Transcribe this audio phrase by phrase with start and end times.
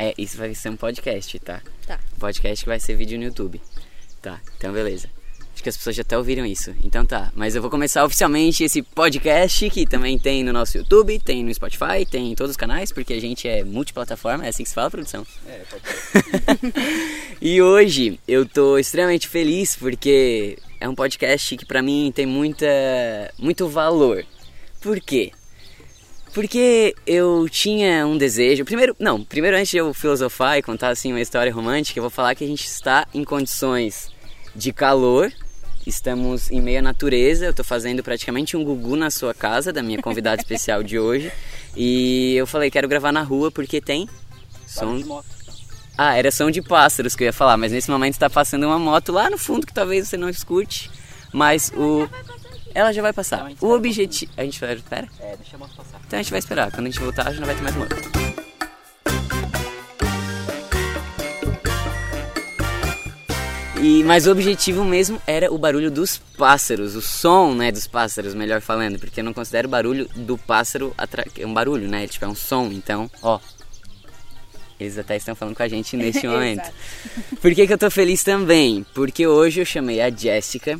[0.00, 1.60] É, isso vai ser um podcast, tá?
[1.84, 1.98] Tá.
[2.14, 3.60] Um podcast que vai ser vídeo no YouTube.
[4.22, 5.10] Tá, então beleza.
[5.52, 6.72] Acho que as pessoas já até ouviram isso.
[6.84, 7.32] Então tá.
[7.34, 11.52] Mas eu vou começar oficialmente esse podcast que também tem no nosso YouTube, tem no
[11.52, 14.74] Spotify, tem em todos os canais, porque a gente é multiplataforma, é assim que se
[14.76, 15.26] fala, produção?
[15.48, 16.74] É, pode.
[17.42, 22.66] E hoje eu tô extremamente feliz porque é um podcast que pra mim tem muita
[23.36, 24.24] muito valor.
[24.80, 25.32] Por quê?
[26.38, 28.64] Porque eu tinha um desejo.
[28.64, 32.10] Primeiro, não, primeiro antes de eu filosofar e contar assim uma história romântica, eu vou
[32.10, 34.12] falar que a gente está em condições
[34.54, 35.32] de calor.
[35.84, 37.44] Estamos em meio à natureza.
[37.44, 41.32] Eu tô fazendo praticamente um gugu na sua casa, da minha convidada especial de hoje.
[41.76, 44.08] E eu falei, quero gravar na rua porque tem
[44.64, 45.20] som
[45.98, 48.78] ah, era som de pássaros que eu ia falar, mas nesse momento está passando uma
[48.78, 50.88] moto lá no fundo que talvez você não escute,
[51.32, 52.08] mas o
[52.78, 53.38] ela já vai passar.
[53.38, 55.08] Então a gente O objetivo, a gente vai espera.
[55.18, 56.00] É, deixa a moto passar.
[56.06, 56.70] Então a gente vai esperar.
[56.70, 57.96] Quando a gente voltar, já não vai ter mais moto.
[63.82, 68.34] E, mas o objetivo mesmo era o barulho dos pássaros, o som, né, dos pássaros,
[68.34, 71.24] melhor falando, porque eu não considero o barulho do pássaro atra...
[71.36, 72.06] é um barulho, né?
[72.06, 73.40] Tipo, é um som, então, ó.
[74.78, 76.70] Eles até estão falando com a gente neste momento.
[77.40, 78.86] Por que, que eu tô feliz também?
[78.94, 80.78] Porque hoje eu chamei a Jéssica,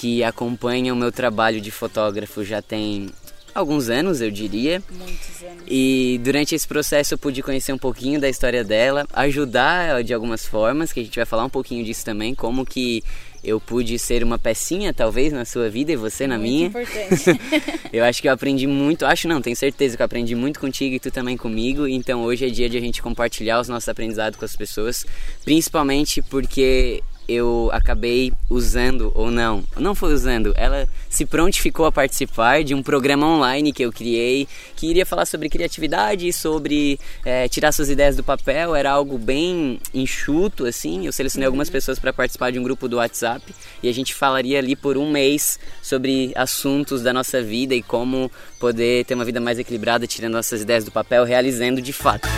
[0.00, 3.10] que acompanha o meu trabalho de fotógrafo já tem
[3.54, 4.82] alguns anos, eu diria.
[4.90, 5.62] Muitos anos.
[5.68, 10.14] E durante esse processo eu pude conhecer um pouquinho da história dela, ajudar ela de
[10.14, 13.02] algumas formas, que a gente vai falar um pouquinho disso também, como que
[13.44, 16.66] eu pude ser uma pecinha talvez na sua vida e você na Muito minha.
[16.68, 17.40] importante.
[17.92, 20.94] Eu acho que eu aprendi muito, acho não, tenho certeza que eu aprendi muito contigo
[20.94, 21.88] e tu também comigo.
[21.88, 25.04] Então hoje é dia de a gente compartilhar os nossos aprendizados com as pessoas,
[25.44, 32.64] principalmente porque eu acabei usando ou não, não foi usando, ela se prontificou a participar
[32.64, 37.72] de um programa online que eu criei que iria falar sobre criatividade, sobre eh, tirar
[37.72, 38.74] suas ideias do papel.
[38.74, 41.06] Era algo bem enxuto assim.
[41.06, 44.58] Eu selecionei algumas pessoas para participar de um grupo do WhatsApp e a gente falaria
[44.58, 49.40] ali por um mês sobre assuntos da nossa vida e como poder ter uma vida
[49.40, 52.28] mais equilibrada, tirando nossas ideias do papel, realizando de fato.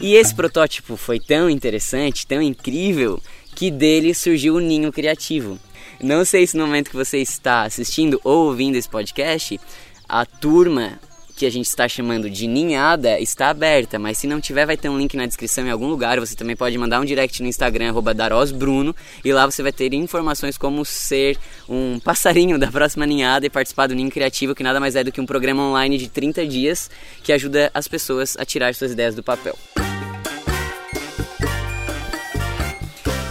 [0.00, 3.20] E esse protótipo foi tão interessante, tão incrível,
[3.54, 5.58] que dele surgiu o Ninho Criativo.
[6.02, 9.60] Não sei se no momento que você está assistindo ou ouvindo esse podcast,
[10.08, 10.98] a turma
[11.36, 14.88] que a gente está chamando de ninhada está aberta, mas se não tiver vai ter
[14.88, 17.92] um link na descrição em algum lugar, você também pode mandar um direct no Instagram
[18.14, 18.94] darosbruno
[19.24, 21.36] e lá você vai ter informações como ser
[21.68, 25.10] um passarinho da próxima ninhada e participar do Ninho Criativo, que nada mais é do
[25.10, 26.90] que um programa online de 30 dias
[27.22, 29.56] que ajuda as pessoas a tirar suas ideias do papel.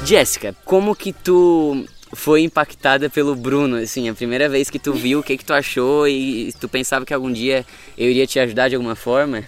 [0.05, 5.19] Jéssica, como que tu foi impactada pelo Bruno, assim, a primeira vez que tu viu,
[5.19, 7.65] o que que tu achou e tu pensava que algum dia
[7.97, 9.47] eu iria te ajudar de alguma forma?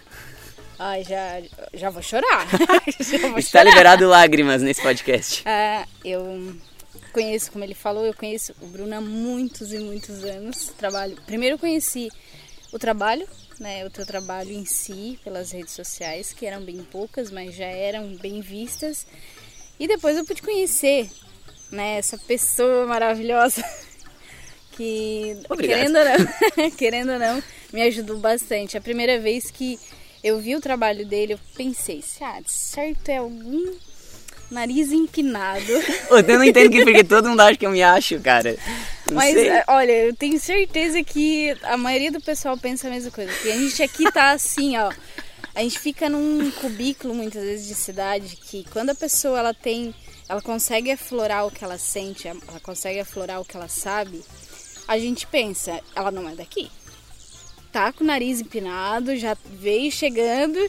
[0.80, 1.42] Ai, já,
[1.74, 2.48] já vou chorar.
[3.00, 3.64] já vou Está chorar.
[3.66, 5.44] liberado lágrimas nesse podcast.
[5.46, 6.56] Ah, eu
[7.14, 10.74] conheço, como ele falou, eu conheço o Bruno há muitos e muitos anos.
[10.78, 11.18] Trabalho.
[11.26, 12.10] Primeiro conheci
[12.74, 13.26] o trabalho,
[13.60, 17.68] né, o teu trabalho em si, pelas redes sociais, que eram bem poucas, mas já
[17.68, 19.06] eram bem vistas.
[19.80, 21.10] E depois eu pude conhecer,
[21.72, 23.64] né, essa pessoa maravilhosa
[24.72, 25.80] que Obrigado.
[25.80, 27.44] querendo ou não, querendo ou não,
[27.74, 28.78] me ajudou bastante.
[28.78, 29.80] A primeira vez que
[30.24, 33.76] eu vi o trabalho dele, eu pensei, se ah, de certo é algum
[34.50, 35.72] nariz empinado.
[36.10, 38.56] Eu não entendo que porque todo mundo acha que eu me acho, cara.
[39.10, 39.50] Não Mas sei.
[39.50, 43.32] é, olha, eu tenho certeza que a maioria do pessoal pensa a mesma coisa.
[43.32, 44.92] Porque a gente aqui tá assim, ó.
[45.56, 49.96] A gente fica num cubículo muitas vezes de cidade que quando a pessoa ela tem,
[50.28, 54.22] ela consegue aflorar o que ela sente, ela consegue aflorar o que ela sabe,
[54.86, 56.70] a gente pensa, ela não é daqui.
[57.72, 60.60] Tá com o nariz empinado, já veio chegando,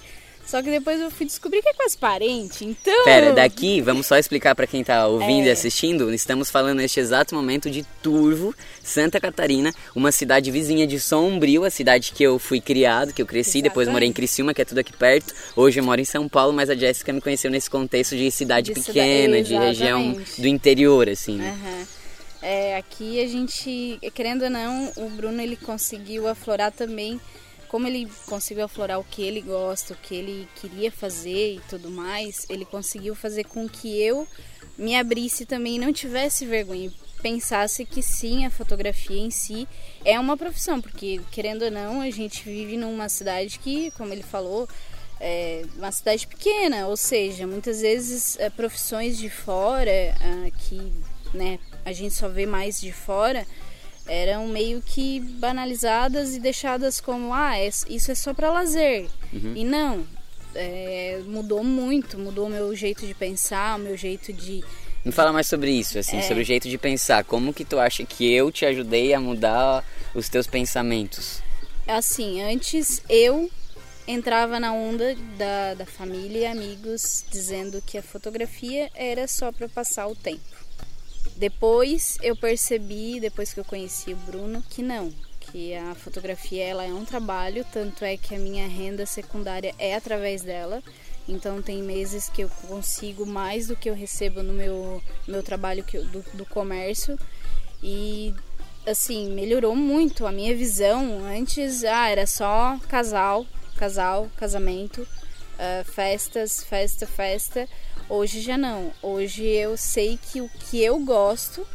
[0.47, 2.65] só que depois eu fui descobrir que é quase parente.
[2.65, 5.53] Então, Pera, daqui, vamos só explicar pra quem tá ouvindo e É.
[5.53, 6.13] assistindo.
[6.15, 11.71] Estamos falando neste exato momento de Turvo, Santa Catarina, uma cidade vizinha de Sombrio, a
[11.71, 14.15] cidade que eu fui criado, que eu cresci, depois morei em Exatamente.
[14.17, 15.35] Criciúma, que é tudo aqui perto.
[15.57, 18.73] Hoje eu moro em São Paulo, mas a Jéssica me conheceu nesse contexto de cidade
[18.73, 20.41] De cida- pequena, de região Exatamente.
[20.41, 21.37] do interior, assim.
[21.37, 21.59] né?
[21.63, 21.87] Aham.
[22.43, 27.21] É, aqui a gente, querendo ou não, o Bruno ele conseguiu aflorar também,
[27.69, 31.91] como ele conseguiu aflorar o que ele gosta, o que ele queria fazer e tudo
[31.91, 34.27] mais, ele conseguiu fazer com que eu
[34.79, 36.93] me abrisse também e não tivesse vergonha,
[37.23, 39.67] pensasse que sim, a fotografia em si
[40.05, 44.23] é uma profissão, porque querendo ou não, a gente vive numa cidade que, como ele
[44.23, 44.69] falou,
[45.19, 49.91] é uma cidade pequena, ou seja, muitas vezes é, profissões de fora
[50.21, 50.93] ah, que
[51.33, 53.47] né, a gente só vê mais de fora
[54.07, 59.65] eram meio que banalizadas e deixadas como ah é- isso é só para lazer e
[59.65, 60.07] não
[60.55, 64.65] é, mudou muito, mudou o meu jeito de pensar, o meu jeito de
[65.05, 66.23] Me fala mais sobre isso, assim, É.
[66.23, 67.23] sobre o jeito de pensar.
[67.25, 71.41] Como que tu acha que eu te ajudei a mudar os teus pensamentos?
[71.87, 73.49] Assim, antes eu
[74.09, 79.69] entrava na onda da, da família e amigos dizendo que a fotografia era só para
[79.69, 80.43] passar o tempo.
[81.37, 86.85] Depois eu percebi, depois que eu conheci o Bruno, que não, que a fotografia ela
[86.85, 90.83] é um trabalho, tanto é que a minha renda secundária é através dela.
[91.29, 95.85] Então tem meses que eu consigo mais do que eu recebo no meu, meu trabalho
[95.93, 97.19] eu- do, do comércio
[97.83, 98.33] e
[98.87, 101.25] assim melhorou muito a minha visão.
[101.27, 103.45] Antes ah, era só casal,
[103.77, 105.07] casal, casamento,
[105.59, 107.69] ah, festas, festa, festa.
[108.09, 108.93] Hoje já não.
[109.03, 111.67] Hoje eu sei que o que eu gosto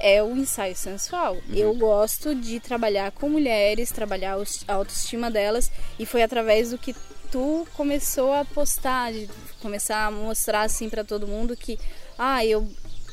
[0.00, 1.36] é o ensaio sensual.
[1.50, 4.36] Eu gosto de trabalhar com mulheres, trabalhar
[4.66, 6.94] a autoestima delas e foi através do que
[7.30, 9.28] tu começou a postar, de
[9.60, 11.78] começar a mostrar assim para todo mundo que
[12.18, 12.66] ah, eu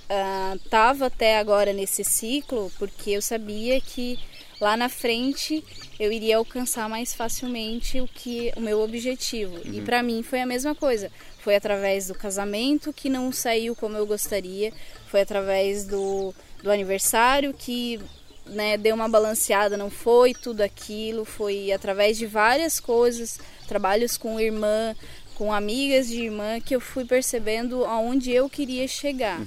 [0.10, 4.18] ah, tava até agora nesse ciclo porque eu sabia que
[4.60, 5.64] lá na frente
[6.00, 9.60] eu iria alcançar mais facilmente o que o meu objetivo.
[9.66, 11.12] E para mim foi a mesma coisa.
[11.40, 14.74] Foi através do casamento que não saiu como eu gostaria,
[15.08, 18.00] foi através do, do aniversário que
[18.46, 24.40] né, deu uma balanceada, não foi tudo aquilo, foi através de várias coisas, trabalhos com
[24.40, 24.96] irmã,
[25.36, 29.40] com amigas de irmã, que eu fui percebendo aonde eu queria chegar.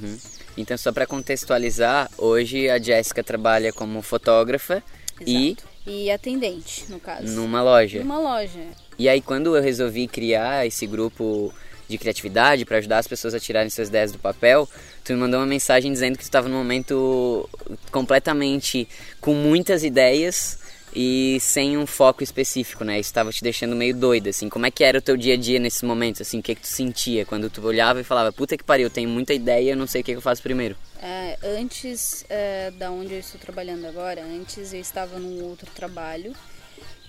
[0.57, 4.83] Então, só para contextualizar, hoje a Jéssica trabalha como fotógrafa
[5.27, 5.57] e.
[5.87, 7.27] E atendente, no caso.
[7.35, 8.01] numa loja.
[8.01, 8.61] Numa loja.
[8.99, 11.53] E aí, quando eu resolvi criar esse grupo
[11.89, 14.69] de criatividade para ajudar as pessoas a tirarem suas ideias do papel,
[15.03, 17.49] tu me mandou uma mensagem dizendo que tu estava num momento
[17.91, 18.87] completamente
[19.21, 20.59] com muitas ideias
[20.95, 22.99] e sem um foco específico, né?
[22.99, 24.49] Isso estava te deixando meio doida, assim.
[24.49, 26.41] Como é que era o teu dia a dia nesses momentos, assim?
[26.41, 29.09] O que que tu sentia quando tu olhava e falava, puta que pariu, eu tenho
[29.09, 30.77] muita ideia, eu não sei o que que eu faço primeiro.
[31.01, 36.35] É, antes é, da onde eu estou trabalhando agora, antes eu estava num outro trabalho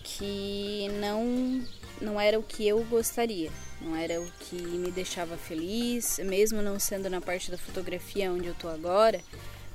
[0.04, 1.64] que não
[2.02, 3.52] não era o que eu gostaria,
[3.82, 8.48] não era o que me deixava feliz, mesmo não sendo na parte da fotografia onde
[8.48, 9.20] eu tô agora,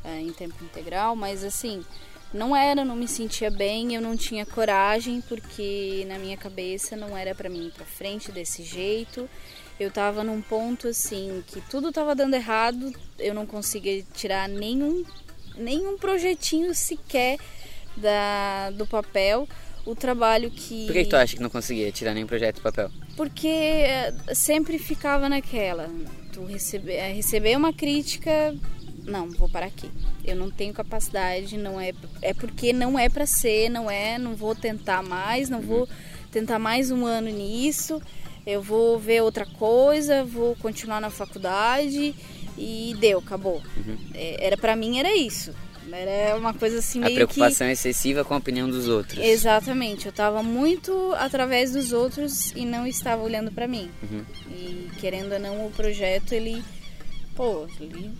[0.03, 1.85] é, em tempo integral, mas assim,
[2.33, 7.17] não era, não me sentia bem, eu não tinha coragem porque na minha cabeça não
[7.17, 9.29] era para mim ir para frente desse jeito.
[9.79, 15.05] Eu tava num ponto assim que tudo tava dando errado, eu não conseguia tirar nenhum
[15.57, 17.39] nenhum projetinho sequer
[17.97, 19.49] da do papel.
[19.85, 22.63] O trabalho que Por que, que tu acha que não conseguia tirar nenhum projeto do
[22.63, 22.91] papel?
[23.17, 25.89] porque eh, sempre ficava naquela.
[26.33, 28.55] Tu receber, eh, receber uma crítica,
[29.05, 29.91] não, vou parar aqui.
[30.25, 31.93] Eu não tenho capacidade, não é
[32.23, 35.89] é porque não é para ser, não é, não vou tentar mais, não vou
[36.33, 38.01] tentar mais um ano nisso.
[38.47, 42.15] Eu vou ver outra coisa, vou continuar na faculdade
[42.59, 43.63] e deu, acabou.
[44.15, 45.53] Eh, Era para mim era isso.
[45.93, 49.23] Era uma coisa assim A meio que preocupação excessiva com a opinião dos outros.
[49.23, 53.91] Exatamente, eu tava muito através dos outros e não estava olhando pra mim.
[54.03, 54.25] Uhum.
[54.51, 56.65] E querendo ou não, o projeto ele,
[57.37, 58.11] pô, ele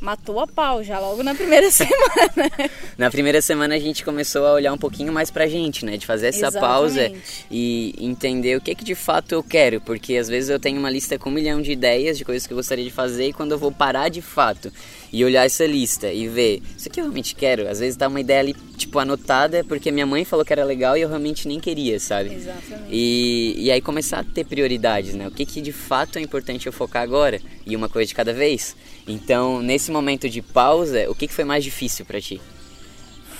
[0.00, 2.50] matou a pau já logo na primeira semana.
[2.96, 5.96] Na primeira semana a gente começou a olhar um pouquinho mais pra gente, né?
[5.96, 7.46] De fazer essa pausa Exatamente.
[7.50, 9.80] e entender o que que de fato eu quero.
[9.80, 12.52] Porque às vezes eu tenho uma lista com um milhão de ideias de coisas que
[12.52, 14.72] eu gostaria de fazer e quando eu vou parar de fato
[15.12, 18.20] e olhar essa lista e ver isso aqui eu realmente quero, às vezes tá uma
[18.20, 21.58] ideia ali, tipo, anotada porque minha mãe falou que era legal e eu realmente nem
[21.60, 22.34] queria, sabe?
[22.34, 22.88] Exatamente.
[22.90, 25.26] E, e aí começar a ter prioridades, né?
[25.26, 28.32] O que, que de fato é importante eu focar agora e uma coisa de cada
[28.32, 28.76] vez.
[29.06, 32.40] Então, nesse momento de pausa, o que, que foi mais difícil pra ti?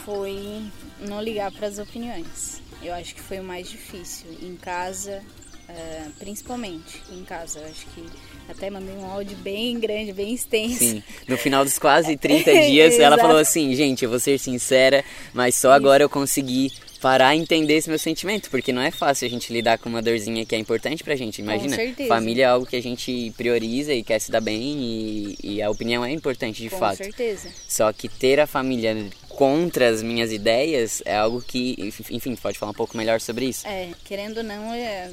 [0.05, 0.63] Foi
[1.01, 2.63] não ligar para as opiniões.
[2.83, 4.27] Eu acho que foi o mais difícil.
[4.43, 5.23] Em casa,
[5.69, 7.61] eh, principalmente em casa.
[7.61, 8.05] Eu acho que
[8.49, 10.79] até mandei um áudio bem grande, bem extenso.
[10.79, 15.05] Sim, no final dos quase 30 dias, ela falou assim: gente, eu vou ser sincera,
[15.35, 19.27] mas só agora eu consegui parar e entender esse meu sentimento, porque não é fácil
[19.27, 21.41] a gente lidar com uma dorzinha que é importante pra gente.
[21.41, 22.09] Imagina, certeza.
[22.09, 25.71] família é algo que a gente prioriza e quer se dar bem, e, e a
[25.71, 26.97] opinião é importante de Com fato.
[26.97, 27.49] certeza.
[27.69, 32.73] Só que ter a família contra as minhas ideias é algo que, enfim, pode falar
[32.73, 33.67] um pouco melhor sobre isso.
[33.67, 35.11] É, querendo ou não, é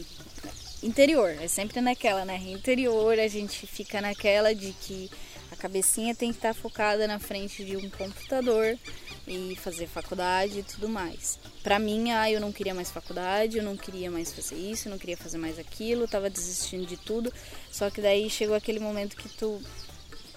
[0.85, 1.35] interior.
[1.41, 2.37] É sempre naquela, né?
[2.47, 5.09] Interior, a gente fica naquela de que
[5.51, 8.77] a cabecinha tem que estar focada na frente de um computador
[9.27, 11.39] e fazer faculdade e tudo mais.
[11.63, 14.91] Pra mim, ah, eu não queria mais faculdade, eu não queria mais fazer isso, eu
[14.91, 17.33] não queria fazer mais aquilo, tava desistindo de tudo.
[17.71, 19.59] Só que daí chegou aquele momento que tu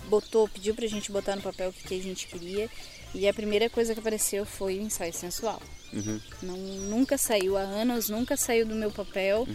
[0.08, 2.70] botou, pediu pra gente botar no papel o que, que a gente queria.
[3.14, 5.60] E a primeira coisa que apareceu foi o ensaio sensual.
[5.92, 6.20] Uhum.
[6.42, 9.46] Não, nunca saiu há anos, nunca saiu do meu papel.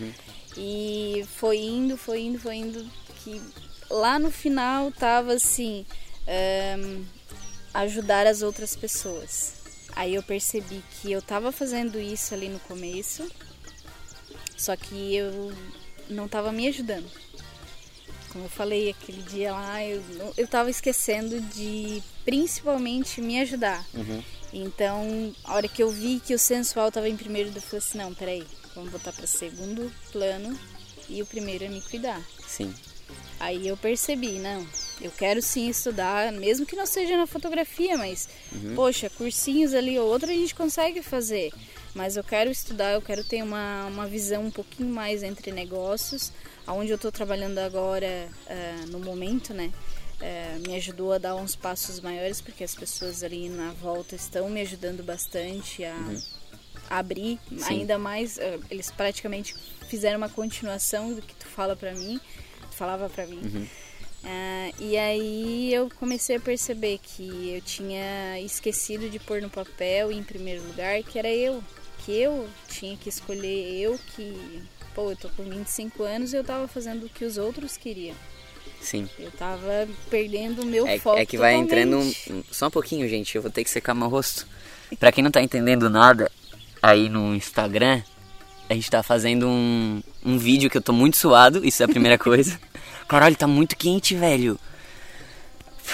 [0.57, 2.89] E foi indo, foi indo, foi indo,
[3.23, 3.41] que
[3.89, 5.85] lá no final tava assim,
[6.77, 7.05] um,
[7.73, 9.53] ajudar as outras pessoas.
[9.95, 13.29] Aí eu percebi que eu tava fazendo isso ali no começo,
[14.57, 15.53] só que eu
[16.09, 17.09] não tava me ajudando.
[18.29, 20.01] Como eu falei aquele dia lá, eu,
[20.35, 23.85] eu tava esquecendo de principalmente me ajudar.
[23.93, 24.23] Uhum.
[24.53, 27.97] Então, a hora que eu vi que o sensual tava em primeiro, eu falei assim:
[27.97, 28.43] não, peraí,
[28.75, 30.57] vamos botar para segundo plano
[31.09, 32.21] e o primeiro é me cuidar.
[32.47, 32.73] Sim.
[33.39, 34.65] Aí eu percebi, não,
[35.01, 38.75] eu quero sim estudar, mesmo que não seja na fotografia, mas, Uhum.
[38.75, 41.51] poxa, cursinhos ali ou outro a gente consegue fazer.
[41.93, 46.31] Mas eu quero estudar, eu quero ter uma, uma visão um pouquinho mais entre negócios.
[46.65, 49.71] Aonde eu estou trabalhando agora, ah, no momento, né?
[50.23, 54.49] Eh, me ajudou a dar uns passos maiores, porque as pessoas ali na volta estão
[54.49, 55.95] me ajudando bastante a,
[56.89, 57.63] a abrir Sim.
[57.67, 58.37] ainda mais.
[58.37, 59.53] eh, eles praticamente
[59.89, 62.21] fizeram uma continuação do que tu fala pra mim,
[62.71, 63.41] falava pra mim.
[63.43, 63.67] Uhum.
[64.23, 70.09] Ah, e aí eu comecei a perceber que eu tinha esquecido de pôr no papel
[70.13, 71.61] em primeiro lugar que era eu,
[72.05, 74.63] que eu tinha que escolher eu que,
[74.95, 78.15] pô, eu tô com 25 anos e eu tava fazendo o que os outros queriam.
[78.83, 79.09] Sim.
[79.17, 82.33] Eu tava perdendo o meu É, foco é que vai entrando um, totalmente.
[82.33, 83.33] um- só um pouquinho, gente.
[83.35, 84.45] Eu vou ter que secar meu rosto.
[84.99, 86.29] Pra quem não tá entendendo nada,
[86.81, 88.01] aí no Instagram,
[88.69, 91.89] a gente tá fazendo um, um vídeo que eu tô muito suado, isso é a
[91.89, 92.59] primeira coisa.
[93.07, 94.59] Caralho, tá muito quente, velho.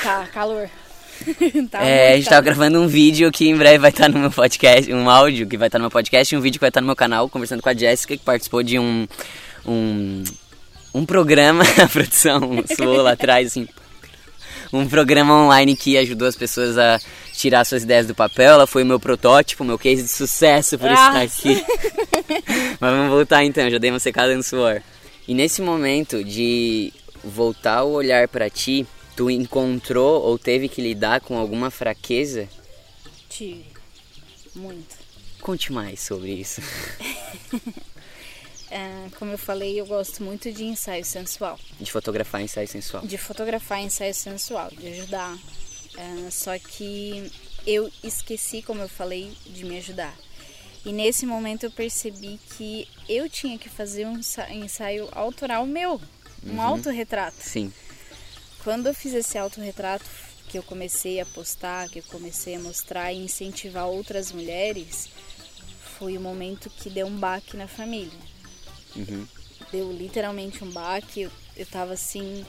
[0.03, 0.69] Tá, calor.
[1.69, 2.43] tá é, a gente tava calor.
[2.45, 5.67] gravando um vídeo que em breve vai estar no meu podcast, um áudio que vai
[5.67, 7.69] estar no meu podcast e um vídeo que vai estar no meu canal, conversando com
[7.69, 9.07] a Jéssica, que participou de um.
[9.65, 10.23] um.
[10.93, 12.41] Um programa, a produção
[12.75, 13.67] suou lá atrás, assim.
[14.71, 16.99] Um programa online que ajudou as pessoas a
[17.33, 18.53] tirar suas ideias do papel.
[18.53, 21.23] Ela foi o meu protótipo, meu case de sucesso por estar Nossa.
[21.23, 21.65] aqui.
[22.79, 24.81] Mas vamos voltar então, já dei uma secada no suor.
[25.27, 26.93] E nesse momento de
[27.23, 32.47] voltar o olhar pra ti, tu encontrou ou teve que lidar com alguma fraqueza?
[33.27, 33.65] Tive.
[34.55, 34.97] Muito.
[35.41, 36.61] Conte mais sobre isso.
[38.71, 41.59] Ah, como eu falei, eu gosto muito de ensaio sensual.
[41.79, 43.05] De fotografar ensaio sensual.
[43.05, 45.37] de fotografar ensaio sensual, de ajudar.
[45.97, 47.31] Ah, só que
[47.65, 50.15] eu esqueci, como eu falei, de me ajudar.
[50.85, 55.99] E nesse momento eu percebi que eu tinha que fazer um ensa- ensaio autoral meu,
[56.45, 57.37] um autorretrato.
[57.41, 57.73] Sim.
[58.63, 60.05] Quando eu fiz esse autorretrato,
[60.47, 65.09] que eu comecei a postar, que eu comecei a mostrar e incentivar outras mulheres,
[65.97, 68.28] foi o momento que deu um baque na família
[68.95, 69.25] Uhum.
[69.71, 71.21] deu literalmente um baque.
[71.21, 72.45] Eu, eu tava assim,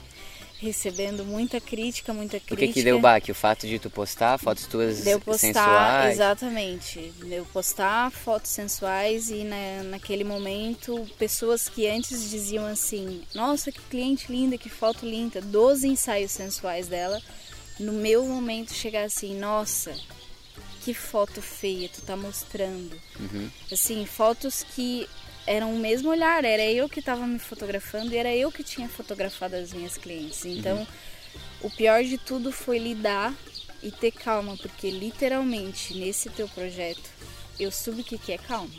[0.59, 2.67] recebendo muita crítica, muita O crítica.
[2.67, 3.31] que que deu baque?
[3.31, 6.13] O fato de tu postar fotos tuas Deu postar, sensuais?
[6.13, 7.13] exatamente.
[7.25, 13.81] Deu postar fotos sensuais e na, naquele momento, pessoas que antes diziam assim: Nossa, que
[13.89, 17.21] cliente linda, que foto linda, 12 ensaios sensuais dela.
[17.79, 19.95] No meu momento chegar assim: Nossa,
[20.83, 22.95] que foto feia tu tá mostrando.
[23.19, 23.49] Uhum.
[23.71, 25.07] Assim, fotos que
[25.45, 28.87] eram o mesmo olhar, era eu que estava me fotografando e era eu que tinha
[28.87, 30.45] fotografado as minhas clientes.
[30.45, 30.87] Então,
[31.61, 33.33] o pior de tudo foi lidar
[33.81, 37.09] e ter calma, porque literalmente nesse teu projeto
[37.59, 38.73] eu soube o que que é calma.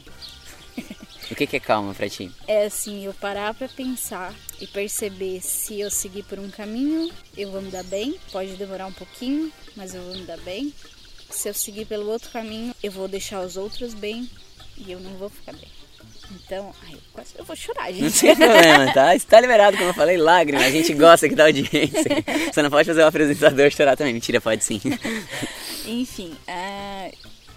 [1.31, 2.31] O que que é calma pra ti?
[2.47, 7.51] É assim, eu parar pra pensar e perceber se eu seguir por um caminho, eu
[7.51, 10.73] vou me dar bem, pode demorar um pouquinho, mas eu vou me dar bem.
[11.31, 14.29] Se eu seguir pelo outro caminho, eu vou deixar os outros bem
[14.77, 15.82] e eu não vou ficar bem.
[16.35, 18.21] Então, ai, eu quase eu vou chorar, Não gente.
[18.21, 19.15] tem problema, tá?
[19.15, 20.63] Está liberado, como eu falei, lágrima.
[20.65, 22.25] A gente gosta aqui da audiência.
[22.53, 24.13] Você não pode fazer o apresentador chorar também.
[24.13, 24.81] Mentira, pode sim.
[25.87, 27.11] Enfim, ah,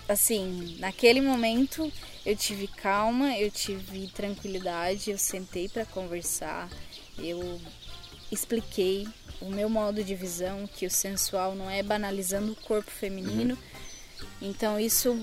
[0.09, 1.91] assim, naquele momento
[2.25, 6.67] eu tive calma, eu tive tranquilidade, eu sentei para conversar,
[7.19, 7.61] eu
[8.31, 9.07] expliquei
[9.39, 13.57] o meu modo de visão, que o sensual não é banalizando o corpo feminino.
[14.41, 15.17] Então isso,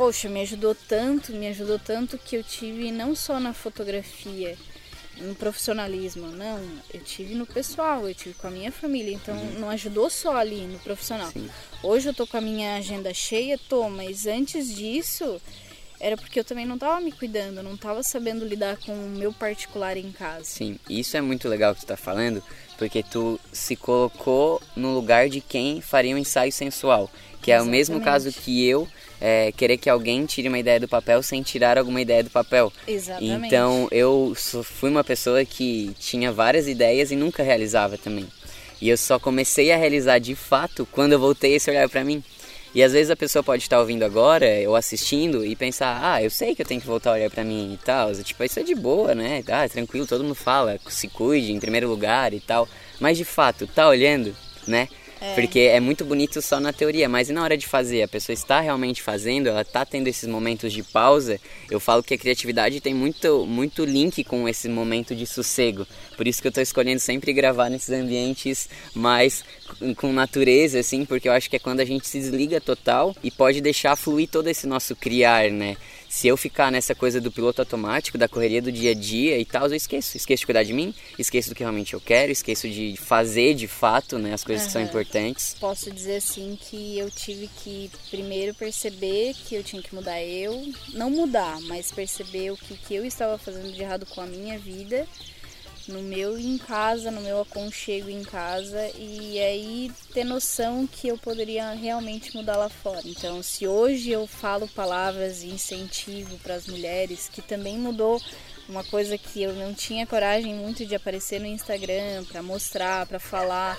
[0.00, 4.56] poxa, me ajudou tanto, me ajudou tanto que eu tive não só na fotografia,
[5.18, 6.58] no profissionalismo, não,
[6.94, 10.62] eu tive no pessoal, eu tive com a minha família, então não ajudou só ali
[10.62, 11.30] no profissional.
[11.30, 11.50] Sim.
[11.82, 15.38] Hoje eu tô com a minha agenda cheia, tô, mas antes disso
[16.00, 19.34] era porque eu também não tava me cuidando, não tava sabendo lidar com o meu
[19.34, 20.44] particular em casa.
[20.44, 22.42] Sim, isso é muito legal que tu tá falando,
[22.80, 27.10] porque tu se colocou no lugar de quem faria um ensaio sensual.
[27.42, 28.24] Que é o mesmo Exatamente.
[28.24, 28.88] caso que eu
[29.20, 32.72] é, querer que alguém tire uma ideia do papel sem tirar alguma ideia do papel.
[32.88, 33.46] Exatamente.
[33.46, 34.32] Então eu
[34.64, 38.26] fui uma pessoa que tinha várias ideias e nunca realizava também.
[38.80, 42.24] E eu só comecei a realizar de fato quando eu voltei esse olhar pra mim.
[42.74, 46.30] E às vezes a pessoa pode estar ouvindo agora ou assistindo e pensar, ah, eu
[46.30, 48.12] sei que eu tenho que voltar a olhar pra mim e tal.
[48.14, 49.42] Tipo, isso é de boa, né?
[49.48, 52.68] Ah, tranquilo, todo mundo fala, se cuide em primeiro lugar e tal.
[53.00, 54.34] Mas de fato, tá olhando,
[54.66, 54.88] né?
[55.20, 55.34] É.
[55.34, 58.02] Porque é muito bonito só na teoria, mas e na hora de fazer?
[58.02, 61.38] A pessoa está realmente fazendo, ela está tendo esses momentos de pausa.
[61.70, 65.86] Eu falo que a criatividade tem muito, muito link com esse momento de sossego.
[66.16, 69.44] Por isso que eu estou escolhendo sempre gravar nesses ambientes mais
[69.96, 73.30] com natureza, assim, porque eu acho que é quando a gente se desliga total e
[73.30, 75.76] pode deixar fluir todo esse nosso criar, né?
[76.10, 79.44] Se eu ficar nessa coisa do piloto automático, da correria do dia a dia e
[79.44, 80.16] tal, eu esqueço.
[80.16, 83.68] Esqueço de cuidar de mim, esqueço do que realmente eu quero, esqueço de fazer de
[83.68, 85.54] fato, né, as coisas que são importantes.
[85.60, 90.60] Posso dizer assim que eu tive que primeiro perceber que eu tinha que mudar eu,
[90.92, 94.58] não mudar, mas perceber o que, que eu estava fazendo de errado com a minha
[94.58, 95.06] vida,
[95.88, 101.18] no meu em casa, no meu aconchego em casa, e aí ter noção que eu
[101.18, 103.02] poderia realmente mudar lá fora.
[103.04, 108.20] Então, se hoje eu falo palavras de incentivo para as mulheres, que também mudou
[108.68, 113.18] uma coisa que eu não tinha coragem muito de aparecer no Instagram para mostrar, para
[113.18, 113.78] falar,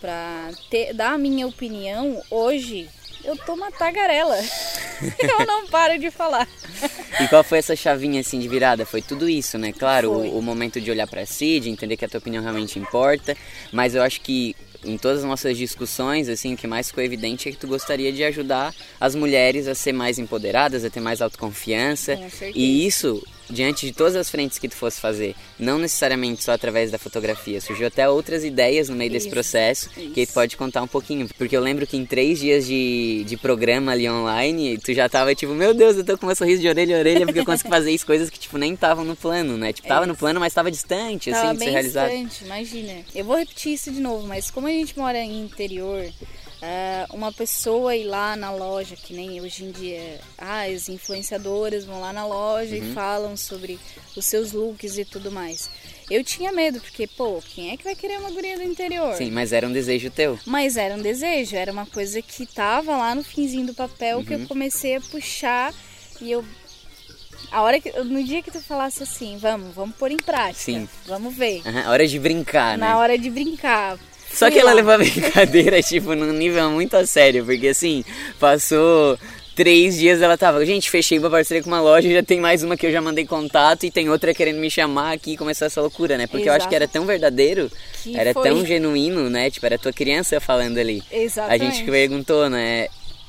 [0.00, 0.50] para
[0.94, 2.88] dar a minha opinião, hoje
[3.24, 4.36] eu tô uma tagarela.
[5.18, 6.48] eu não paro de falar.
[7.20, 8.84] E qual foi essa chavinha assim de virada?
[8.84, 9.72] Foi tudo isso, né?
[9.72, 12.78] Claro, o, o momento de olhar pra si, de entender que a tua opinião realmente
[12.78, 13.36] importa,
[13.72, 14.54] mas eu acho que
[14.84, 18.12] em todas as nossas discussões, assim, o que mais ficou evidente é que tu gostaria
[18.12, 22.18] de ajudar as mulheres a ser mais empoderadas, a ter mais autoconfiança.
[22.54, 26.90] E isso diante de todas as frentes que tu fosse fazer, não necessariamente só através
[26.90, 30.32] da fotografia, surgiu até outras ideias no meio desse Isso, processo que aí tu isso.
[30.32, 34.08] pode contar um pouquinho, porque eu lembro que em três dias de, de programa ali
[34.08, 36.98] online, tu já tava tipo, meu Deus, eu tô com um sorriso de orelha a
[37.00, 39.72] orelha porque eu consegui fazer isso, coisas que tipo nem estavam no plano, né?
[39.72, 42.10] Tipo, tava no plano, mas tava distante, Tava assim, de ser realizado.
[42.10, 42.92] distante, imagina.
[43.14, 46.04] Eu vou repetir isso de novo, mas como a gente mora em interior,
[47.10, 52.00] uma pessoa ir lá na loja, que nem hoje em dia, ah, as influenciadoras vão
[52.00, 52.90] lá na loja Uhum.
[52.90, 53.78] e falam sobre
[54.16, 55.68] os seus looks e tudo mais.
[56.10, 59.14] Eu tinha medo, porque, pô, quem é que vai querer uma guria do interior?
[59.16, 60.38] Sim, mas era um desejo teu.
[60.44, 64.34] Mas era um desejo, era uma coisa que tava lá no finzinho do papel que
[64.34, 64.42] Uhum.
[64.42, 65.72] eu comecei a puxar
[66.20, 66.44] e eu.
[67.50, 67.90] A hora que.
[68.02, 70.58] No dia que tu falasse assim, vamos, vamos pôr em prática.
[70.60, 70.88] Sim.
[71.06, 71.62] Vamos ver.
[71.66, 72.86] Aham, hora de brincar, né?
[72.86, 73.98] Na hora de brincar.
[74.34, 78.04] Só que ela levou a brincadeira, tipo, num nível muito a sério, porque assim,
[78.38, 79.18] passou
[79.54, 82.76] três dias ela tava, gente, fechei uma parceria com uma loja, já tem mais uma
[82.76, 85.80] que eu já mandei contato e tem outra querendo me chamar aqui e começou essa
[85.80, 86.26] loucura, né?
[86.26, 87.70] Porque eu acho que era tão verdadeiro,
[88.02, 88.42] Que era foi.
[88.42, 89.50] tão genuíno, né?
[89.50, 91.02] Tipo, era tua criança falando ali.
[91.10, 91.76] A Exatamente.
[91.76, 92.88] gente perguntou, né?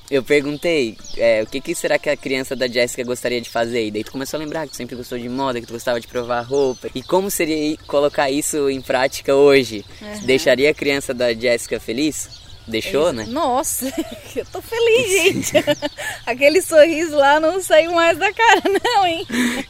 [0.09, 3.87] Eu perguntei, é, o que, que será que a criança da Jéssica gostaria de fazer?
[3.87, 5.99] E daí tu começou a lembrar que tu sempre gostou de moda, que tu gostava
[5.99, 6.89] de provar roupa.
[6.93, 9.83] E como seria colocar isso em prática hoje?
[10.01, 10.25] Uhum.
[10.25, 12.29] Deixaria a criança da Jéssica feliz?
[12.67, 13.25] Deixou, né?
[13.27, 13.91] Nossa,
[14.35, 15.53] eu tô feliz, gente.
[16.25, 19.25] Aquele sorriso lá não saiu mais da cara, não, hein?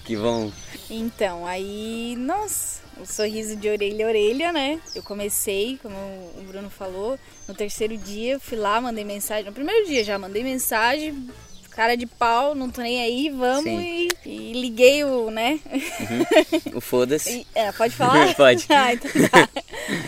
[0.06, 0.52] Que bom.
[0.90, 4.80] Então, aí, nossa, o sorriso de orelha a orelha, né?
[4.94, 9.46] Eu comecei, como o Bruno falou, no terceiro dia, eu fui lá, mandei mensagem.
[9.46, 11.28] No primeiro dia já mandei mensagem,
[11.72, 15.60] cara de pau, não tô nem aí, vamos e, e liguei o, né?
[16.74, 17.46] O foda-se.
[17.54, 18.34] É, pode falar?
[18.36, 18.66] Pode.
[18.72, 19.50] ah, então tá.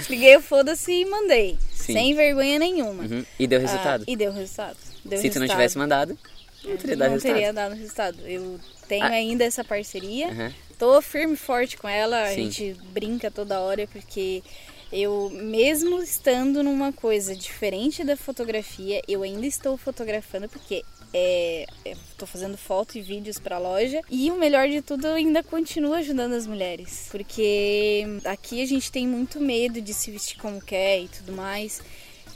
[0.09, 1.57] Liguei o foda-se e mandei.
[1.73, 1.93] Sim.
[1.93, 3.03] Sem vergonha nenhuma.
[3.03, 3.25] Uhum.
[3.39, 4.03] E deu resultado.
[4.07, 4.77] Ah, e deu resultado.
[5.05, 5.49] Deu Se tu não resultado.
[5.51, 6.17] tivesse mandado,
[6.63, 7.33] não teria dado não resultado.
[7.35, 8.17] teria dado resultado.
[8.25, 9.09] Eu tenho Ah.
[9.09, 10.27] ainda essa parceria.
[10.29, 10.53] Aham.
[10.77, 12.23] Tô firme e forte com ela.
[12.23, 12.43] A Sim.
[12.51, 14.43] gente brinca toda hora porque
[14.91, 21.97] eu, mesmo estando numa coisa diferente da fotografia, eu ainda estou fotografando porque é, eu
[22.17, 24.01] tô fazendo foto e vídeos pra loja.
[24.09, 27.07] E o melhor de tudo, eu ainda continuo ajudando as mulheres.
[27.11, 31.81] Porque aqui a gente tem muito medo de se vestir como quer e tudo mais.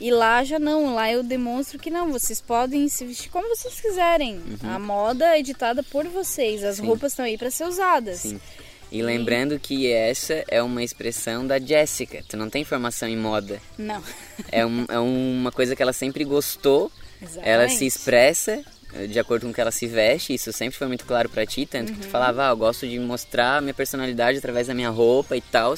[0.00, 3.80] E lá já não, lá eu demonstro que não, vocês podem se vestir como vocês
[3.80, 4.40] quiserem.
[4.64, 6.86] A moda é ditada por vocês, as Sim.
[6.86, 8.20] roupas estão aí para ser usadas.
[8.20, 8.40] Sim.
[8.92, 12.22] E lembrando que essa é uma expressão da Jéssica.
[12.28, 13.58] Tu não tem formação em moda.
[13.78, 14.02] Não.
[14.50, 16.92] É, um- é uma coisa que ela sempre gostou.
[17.20, 17.48] Exatamente.
[17.48, 18.62] Ela se expressa
[18.94, 20.34] eh, de acordo com o que ela se veste.
[20.34, 21.64] Isso sempre foi muito claro pra ti.
[21.64, 24.90] Tanto que tu falava, ah, eu gosto de mostrar a minha personalidade através da minha
[24.90, 25.74] roupa e tal.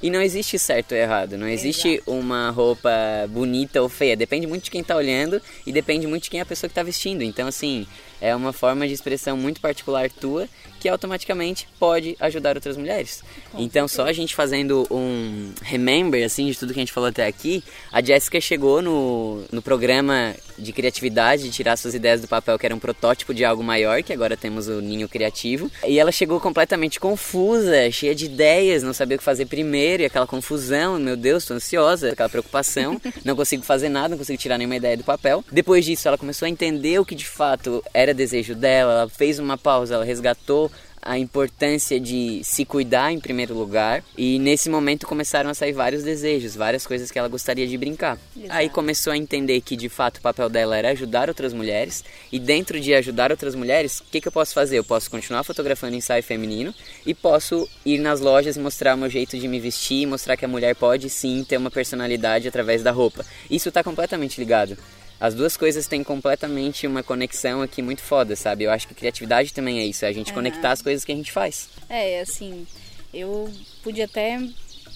[0.00, 1.36] E não existe certo ou errado.
[1.36, 2.90] Não existe uma roupa
[3.28, 4.16] bonita ou feia.
[4.16, 6.74] Depende muito de quem tá olhando e depende muito de quem é a pessoa que
[6.74, 7.22] tá vestindo.
[7.22, 7.86] Então, assim,
[8.22, 13.22] É uma forma de expressão muito particular tua que automaticamente pode ajudar outras mulheres.
[13.56, 17.24] então, só a gente fazendo um remember assim de tudo que a gente falou até
[17.24, 22.58] aqui, a Jéssica chegou no, no programa de criatividade, de tirar suas ideias do papel,
[22.58, 26.10] que era um protótipo de algo maior, que agora temos o Ninho Criativo, e ela
[26.10, 30.98] chegou completamente confusa, cheia de ideias, não sabia o que fazer primeiro, e aquela confusão,
[30.98, 34.96] meu Deus, tô ansiosa, aquela preocupação, não consigo fazer nada, não consigo tirar nenhuma ideia
[34.96, 35.44] do papel.
[35.50, 39.38] Depois disso, ela começou a entender o que de fato era desejo dela, ela fez
[39.38, 40.70] uma pausa, ela resgatou
[41.02, 46.04] a importância de se cuidar em primeiro lugar e nesse momento começaram a sair vários
[46.04, 48.16] desejos, várias coisas que ela gostaria de brincar.
[48.36, 48.52] Exato.
[48.52, 52.38] Aí começou a entender que de fato o papel dela era ajudar outras mulheres e
[52.38, 54.78] dentro de ajudar outras mulheres, o que, que eu posso fazer?
[54.78, 56.72] Eu posso continuar fotografando ensaio feminino
[57.04, 60.44] e posso ir nas lojas e mostrar o meu jeito de me vestir, mostrar que
[60.44, 63.26] a mulher pode sim ter uma personalidade através da roupa.
[63.50, 64.78] Isso está completamente ligado
[65.22, 68.64] as duas coisas têm completamente uma conexão aqui muito foda, sabe?
[68.64, 71.14] Eu acho que criatividade também é isso, é a gente conectar as coisas que a
[71.14, 71.68] gente faz.
[71.88, 72.66] É, assim,
[73.14, 73.48] eu
[73.84, 74.40] pude até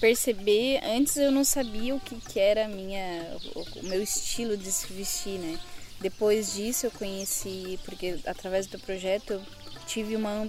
[0.01, 4.91] perceber, antes eu não sabia o que, que era minha, o meu estilo de se
[4.91, 5.57] vestir, né?
[6.01, 9.41] Depois disso eu conheci, porque através do projeto eu
[9.87, 10.45] tive uma,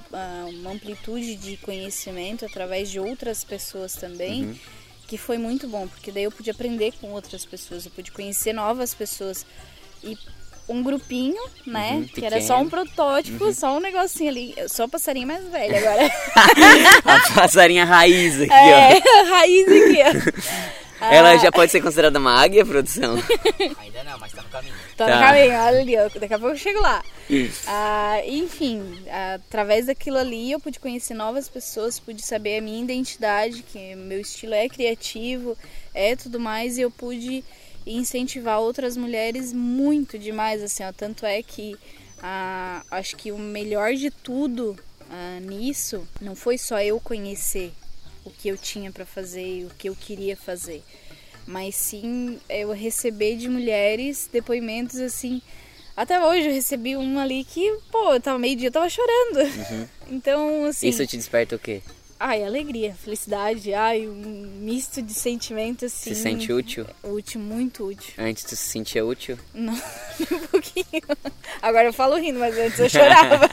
[0.48, 4.42] uma amplitude de conhecimento através de outras pessoas também.
[4.42, 4.56] Uhum
[5.08, 8.52] que foi muito bom, porque daí eu pude aprender com outras pessoas, eu pude conhecer
[8.52, 9.44] novas pessoas.
[10.02, 10.16] E
[10.68, 11.92] um grupinho, né?
[11.94, 13.54] Uhum, que era só um protótipo, uhum.
[13.54, 14.54] só um negocinho ali.
[14.56, 16.12] Eu sou a passarinha mais velha agora.
[17.04, 19.24] a passarinha raiz aqui, é, ó.
[19.32, 20.78] raiz aqui, ó.
[21.00, 21.36] Ela ah.
[21.36, 23.14] já pode ser considerada uma águia, produção?
[23.78, 24.74] Ainda não, mas tá no caminho.
[24.96, 25.14] Tá, tá.
[25.14, 26.08] no caminho, olha ali, ó.
[26.18, 27.04] daqui a pouco eu chego lá.
[27.68, 28.82] Ah, enfim,
[29.36, 34.20] através daquilo ali eu pude conhecer novas pessoas, pude saber a minha identidade, que meu
[34.20, 35.56] estilo é criativo,
[35.94, 37.44] é tudo mais, e eu pude
[37.88, 40.92] incentivar outras mulheres muito demais, assim, ó.
[40.92, 41.76] Tanto é que
[42.22, 44.78] ah, acho que o melhor de tudo
[45.10, 47.72] ah, nisso não foi só eu conhecer
[48.24, 50.82] o que eu tinha para fazer e o que eu queria fazer,
[51.46, 55.40] mas sim eu receber de mulheres depoimentos assim.
[55.96, 59.38] Até hoje eu recebi um ali que, pô, eu tava meio dia, eu tava chorando.
[59.38, 59.88] Uhum.
[60.10, 60.88] Então, assim.
[60.88, 61.82] Isso te desperta o quê?
[62.20, 66.14] Ai, alegria, felicidade, ai, um misto de sentimentos assim.
[66.14, 66.84] Se sente útil?
[67.02, 68.12] Útil, muito útil.
[68.18, 69.38] Antes tu se sentia útil?
[69.54, 71.02] Não, um pouquinho.
[71.62, 73.48] Agora eu falo rindo, mas antes eu chorava.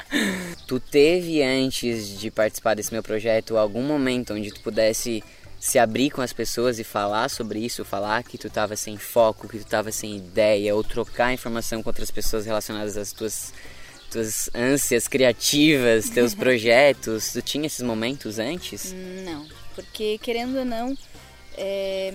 [0.66, 5.22] tu teve antes de participar desse meu projeto algum momento onde tu pudesse
[5.60, 9.48] se abrir com as pessoas e falar sobre isso, falar que tu estava sem foco,
[9.48, 13.52] que tu estava sem ideia, ou trocar informação com outras pessoas relacionadas às tuas
[14.10, 18.92] tuas ânsias criativas, teus projetos, tu tinha esses momentos antes?
[19.24, 20.96] Não, porque querendo ou não,
[21.56, 22.12] é,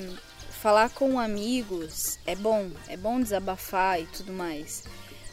[0.61, 4.83] falar com amigos é bom, é bom desabafar e tudo mais,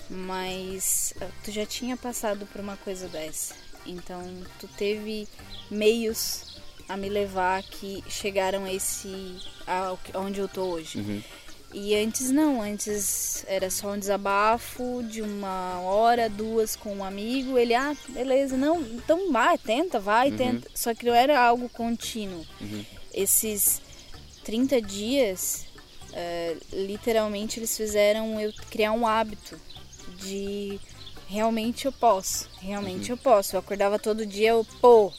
[0.09, 3.55] mas ah, tu já tinha passado por uma coisa dessa,
[3.87, 4.23] então
[4.59, 5.29] tu teve
[5.71, 10.99] meios a me levar que chegaram a esse a, onde eu tô hoje.
[10.99, 11.23] Uhum.
[11.73, 17.59] E antes não, antes era só um desabafo de uma hora, duas com um amigo.
[17.59, 20.37] Ele, ah, beleza, não, então vai, tenta, vai, uhum.
[20.37, 20.71] tenta.
[20.75, 22.45] Só que não era algo contínuo.
[22.61, 22.85] Uhum.
[23.13, 23.83] Esses
[24.45, 25.67] 30 dias,
[26.11, 29.61] uh, literalmente, eles fizeram eu criar um hábito
[30.17, 30.81] de
[31.27, 33.19] realmente eu posso, realmente uhum.
[33.19, 33.55] eu posso.
[33.55, 35.13] Eu acordava todo dia, eu, pô,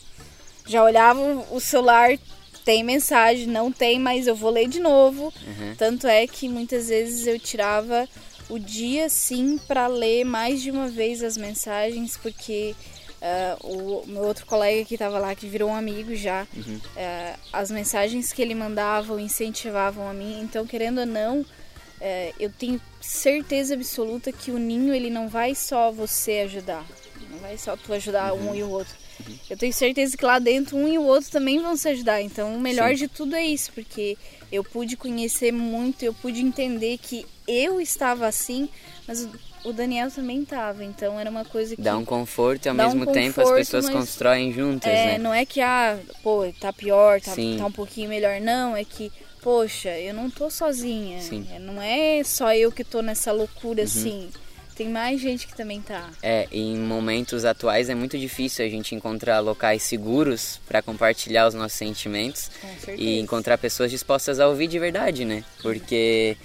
[0.65, 1.19] já olhava
[1.51, 2.17] o celular
[2.69, 5.34] tem mensagem, não tem, mas eu vou ler de novo.
[5.47, 5.73] Uhum.
[5.75, 8.08] Tanto é que muitas vezes eu tirava
[8.47, 12.75] o dia sim para ler mais de uma vez as mensagens, porque
[13.23, 16.75] uh, o meu outro colega que estava lá, que virou um amigo já, uhum.
[16.75, 20.39] uh, as mensagens que ele mandava incentivavam a mim.
[20.39, 21.45] Então, querendo ou não, uh,
[22.39, 26.86] eu tenho certeza absoluta que o ninho ele não vai só você ajudar,
[27.32, 28.51] não vai só tu ajudar uhum.
[28.51, 29.09] um e o outro
[29.49, 32.21] eu tenho certeza que lá dentro um e o outro também vão se ajudar.
[32.21, 32.95] Então, o melhor Sim.
[32.95, 34.17] de tudo é isso, porque
[34.51, 38.69] eu pude conhecer muito, eu pude entender que eu estava assim,
[39.08, 39.27] mas
[39.63, 40.84] o Daniel também estava.
[40.84, 41.82] Então, era uma coisa que.
[41.82, 45.17] Dá um conforto e ao mesmo um tempo as pessoas constroem juntas, é, né?
[45.17, 48.39] Não é que, ah, pô, tá pior, tá, tá um pouquinho melhor.
[48.39, 51.21] Não, é que poxa, eu não tô sozinha.
[51.21, 51.47] Sim.
[51.62, 53.86] Não é só eu que tô nessa loucura uhum.
[53.86, 54.29] assim
[54.79, 56.09] tem mais gente que também tá.
[56.23, 61.53] É, em momentos atuais é muito difícil a gente encontrar locais seguros para compartilhar os
[61.53, 62.49] nossos sentimentos
[62.97, 65.43] e encontrar pessoas dispostas a ouvir de verdade, né?
[65.61, 66.37] Porque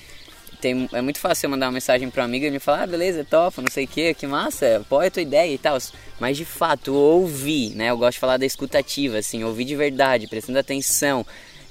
[0.60, 2.86] tem, é muito fácil eu mandar uma mensagem para um amigo e me falar, ah,
[2.88, 5.78] beleza, topa, não sei o que, que massa, apoia a tua ideia e tal.
[6.18, 7.90] Mas de fato, ouvir, né?
[7.90, 11.24] Eu gosto de falar da escutativa, assim, ouvir de verdade, prestando atenção,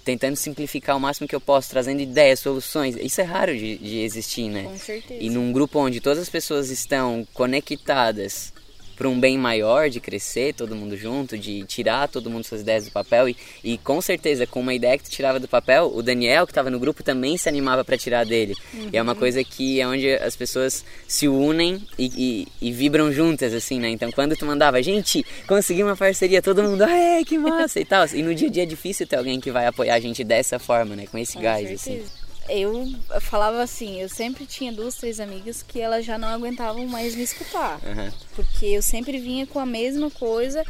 [0.04, 2.96] tentando simplificar o máximo que eu posso, trazendo ideias, soluções.
[2.98, 4.64] Isso é raro de, de existir, né?
[4.64, 5.22] Com certeza.
[5.22, 8.53] E num grupo onde todas as pessoas estão conectadas
[8.96, 12.86] para um bem maior, de crescer todo mundo junto, de tirar todo mundo suas ideias
[12.86, 16.02] do papel e, e com certeza com uma ideia que tu tirava do papel, o
[16.02, 18.56] Daniel que estava no grupo também se animava para tirar dele.
[18.74, 18.90] Uhum.
[18.92, 23.12] E é uma coisa que é onde as pessoas se unem e, e, e, vibram
[23.12, 23.90] juntas assim, né?
[23.90, 28.06] Então quando tu mandava, gente, consegui uma parceria, todo mundo, ah, que massa e tal.
[28.14, 30.60] E no dia a dia é difícil ter alguém que vai apoiar a gente dessa
[30.60, 31.06] forma, né?
[31.12, 32.02] Com esse com gás certeza.
[32.02, 32.86] assim eu
[33.22, 37.24] falava assim, eu sempre tinha duas, três amigas que elas já não aguentavam mais me
[37.24, 37.80] escutar.
[37.84, 38.12] Uhum.
[38.36, 40.64] Porque eu sempre vinha com a mesma coisa,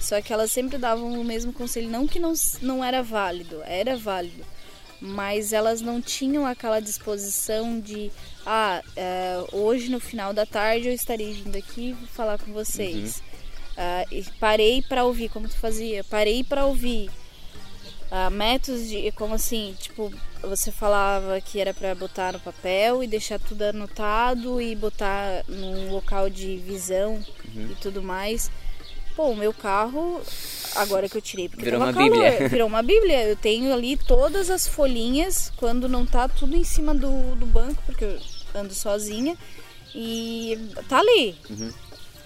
[0.00, 1.88] só que elas sempre davam o mesmo conselho.
[1.88, 4.44] Não que não, não era válido, era válido.
[5.00, 8.10] Mas elas não tinham aquela disposição de,
[8.46, 13.18] ah, é, hoje no final da tarde eu estarei vindo aqui falar com vocês.
[13.20, 13.26] Uhum.
[13.76, 17.10] Uh, parei para ouvir como tu fazia, parei para ouvir
[18.10, 23.06] uh, métodos de como assim tipo você falava que era para botar no papel e
[23.06, 27.14] deixar tudo anotado e botar num local de visão
[27.54, 27.70] uhum.
[27.72, 28.50] e tudo mais.
[29.14, 30.20] Pô o meu carro
[30.74, 32.48] agora que eu tirei porque virou uma calor, bíblia.
[32.48, 33.24] virou uma bíblia.
[33.24, 37.82] Eu tenho ali todas as folhinhas quando não tá tudo em cima do, do banco
[37.86, 38.18] porque eu
[38.54, 39.36] ando sozinha.
[39.94, 41.34] E tá ali.
[41.48, 41.72] Uhum.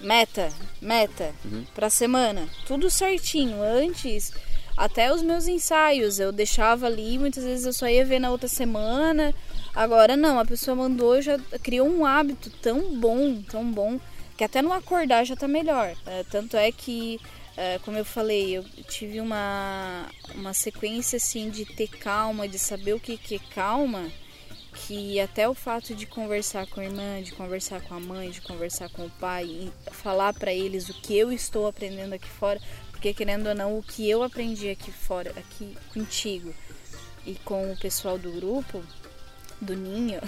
[0.01, 1.65] meta meta uhum.
[1.75, 2.49] para semana.
[2.67, 3.63] Tudo certinho.
[3.63, 4.33] Antes
[4.81, 8.49] até os meus ensaios eu deixava ali, muitas vezes eu só ia ver na outra
[8.49, 9.35] semana.
[9.75, 14.01] Agora não, a pessoa mandou, já criou um hábito tão bom, tão bom,
[14.39, 15.95] que até no acordar já tá melhor.
[16.07, 17.21] É, tanto é que,
[17.59, 22.95] é, como eu falei, eu tive uma, uma sequência assim de ter calma, de saber
[22.95, 24.11] o que, que é calma,
[24.73, 28.41] que até o fato de conversar com a irmã, de conversar com a mãe, de
[28.41, 32.59] conversar com o pai, falar para eles o que eu estou aprendendo aqui fora,
[33.01, 36.55] porque querendo ou não, o que eu aprendi aqui fora, aqui contigo
[37.25, 38.85] e com o pessoal do grupo,
[39.59, 40.21] do Ninho,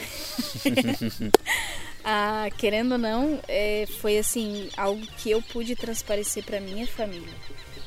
[2.03, 7.35] ah, querendo ou não, é, foi assim, algo que eu pude transparecer para minha família.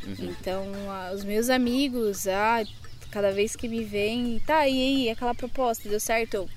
[0.04, 0.36] Uhum.
[0.39, 2.63] Então, ah, os meus amigos, ah,
[3.10, 6.36] cada vez que me veem, tá, e aí, aquela proposta, deu certo?
[6.36, 6.50] Eu,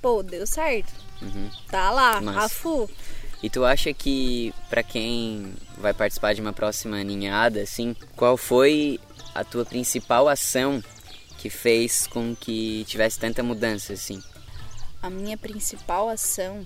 [0.00, 0.90] pô, deu certo.
[1.20, 1.50] Uhum.
[1.68, 2.88] Tá lá, Mas- Rafu.
[3.44, 8.98] E tu acha que para quem vai participar de uma próxima ninhada, assim, qual foi
[9.34, 10.82] a tua principal ação
[11.36, 14.22] que fez com que tivesse tanta mudança, assim?
[15.02, 16.64] A minha principal ação,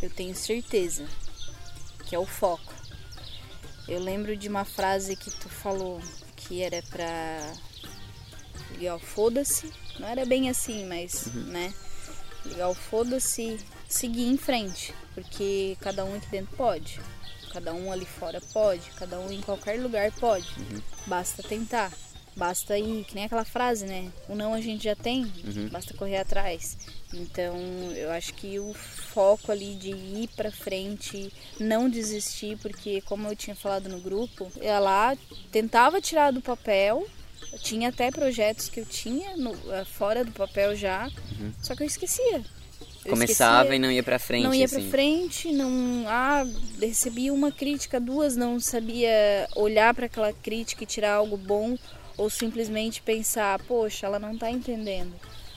[0.00, 1.06] eu tenho certeza,
[2.06, 2.72] que é o foco.
[3.86, 6.00] Eu lembro de uma frase que tu falou
[6.34, 7.52] que era pra
[8.78, 9.70] ligar o foda-se.
[10.00, 11.74] Não era bem assim, mas, né?
[12.46, 17.00] Ligar o foda-se, seguir em frente, porque cada um aqui dentro pode.
[17.52, 20.46] Cada um ali fora pode, cada um em qualquer lugar pode.
[21.06, 21.90] Basta tentar.
[22.36, 24.12] Basta ir, que nem aquela frase, né?
[24.28, 25.68] O não a gente já tem, Uhum.
[25.70, 26.76] basta correr atrás.
[27.14, 27.56] Então,
[27.96, 33.34] eu acho que o foco ali de ir pra frente, não desistir, porque como eu
[33.34, 35.16] tinha falado no grupo, lá,
[35.50, 37.06] tentava tirar do papel,
[37.62, 41.10] tinha até projetos que eu tinha no- eh, fora do papel já,
[41.62, 42.44] só que eu esquecia.
[43.06, 44.80] Começava esquecia e não ia pra frente, não ia assim.
[44.80, 46.44] pra frente, não, ah,
[46.80, 51.76] recebi uma crítica, duas, não sabia olhar para aquela crítica e tirar algo bom
[52.16, 55.14] ou simplesmente pensar, poxa, ela não tá entendendo.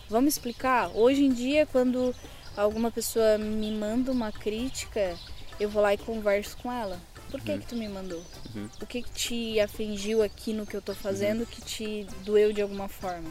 [0.09, 0.91] Vamos explicar?
[0.95, 2.13] Hoje em dia, quando
[2.57, 5.15] alguma pessoa me manda uma crítica,
[5.59, 6.99] eu vou lá e converso com ela.
[7.29, 8.23] Por que que tu me mandou?
[8.55, 8.67] Uhum.
[8.81, 12.61] O que que te afligiu aqui no que eu tô fazendo que te doeu de
[12.61, 13.29] alguma forma?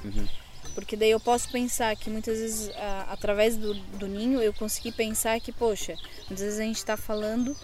[0.79, 0.83] Uhum.
[0.85, 4.93] Porque daí eu posso pensar que muitas vezes, a- através do, do ninho, eu consegui
[4.93, 5.95] pensar que, poxa,
[6.29, 7.57] muitas vezes a gente está falando,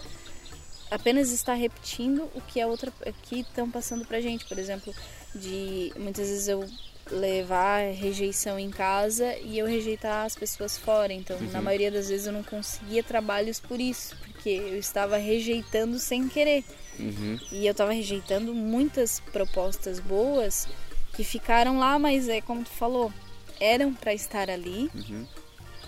[0.91, 2.91] apenas está repetindo o que a outra
[3.23, 4.45] que estão passando pra gente.
[4.45, 4.93] Por exemplo,
[5.33, 6.65] de muitas vezes eu
[7.11, 11.13] levar rejeição em casa e eu rejeitar as pessoas fora.
[11.13, 15.99] Então, na maioria das vezes eu não conseguia trabalhos por isso, porque eu estava rejeitando
[15.99, 16.63] sem querer.
[16.99, 17.37] Uhum.
[17.51, 20.67] E eu tava rejeitando muitas propostas boas
[21.15, 23.11] que ficaram lá, mas é como tu falou,
[23.59, 25.27] eram para estar ali Uhum.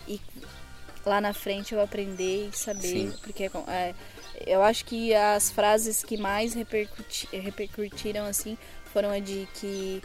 [0.07, 0.21] e
[1.05, 3.13] lá na frente eu aprender e saber, Sim.
[3.23, 3.93] porque é,
[4.45, 8.57] eu acho que as frases que mais repercuti, repercutiram assim
[8.93, 10.01] foram a de que,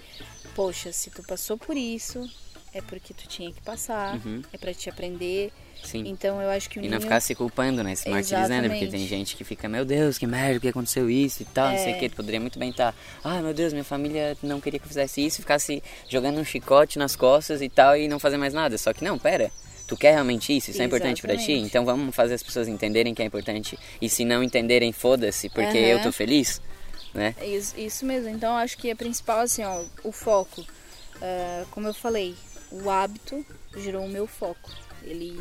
[0.54, 2.28] poxa, se tu passou por isso,
[2.74, 4.42] é porque tu tinha que passar, Uhum.
[4.52, 5.52] é para te aprender.
[5.82, 6.04] Sim.
[6.06, 7.94] Então eu acho que o E não ninho- ficar se culpando, né?
[7.94, 9.08] Se martirizando, porque tem Exatamente.
[9.08, 11.96] gente que fica, meu Deus, que merda, que aconteceu isso e tal, não sei o
[11.96, 11.98] É.
[11.98, 12.08] que.
[12.08, 15.24] Tu poderia muito bem estar, ah, meu Deus, minha família não queria que eu fizesse
[15.24, 18.76] isso, ficasse jogando um chicote nas costas e tal, e não fazer mais nada.
[18.78, 19.50] Só que não, pera.
[19.86, 20.70] Tu quer realmente isso?
[20.70, 21.42] Isso é importante pra ti?
[21.42, 21.66] Exatamente.
[21.66, 23.78] Então vamos fazer as pessoas entenderem que é importante.
[24.00, 26.62] E se não entenderem, foda-se, porque eu tô feliz,
[27.12, 27.34] né?
[27.38, 28.28] É Isso, isso mesmo.
[28.30, 30.60] Então, acho que é principal, assim, ó, o foco.
[30.60, 32.34] Uh, como eu falei,
[32.70, 33.44] o hábito
[33.76, 34.70] gerou o meu foco.
[35.04, 35.38] Ele,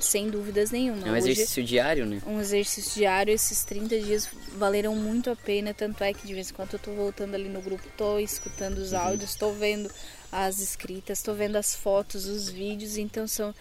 [0.00, 1.06] sem dúvidas nenhuma.
[1.06, 2.20] É um exercício Hoje, diário, né?
[2.26, 3.32] Um exercício diário.
[3.32, 5.72] Esses 30 dias valeram muito a pena.
[5.72, 8.78] Tanto é que de vez em quando eu tô voltando ali no grupo, tô escutando
[8.78, 8.98] os uhum.
[8.98, 9.90] áudios, tô vendo
[10.30, 12.98] as escritas, tô vendo as fotos, os vídeos.
[12.98, 13.54] Então são,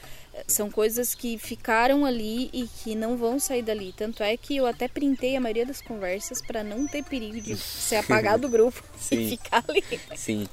[0.47, 3.93] são coisas que ficaram ali e que não vão sair dali.
[3.95, 7.55] Tanto é que eu até printei a maioria das conversas para não ter perigo de
[7.57, 9.83] ser apagado do grupo e ficar ali.
[10.15, 10.47] Sim.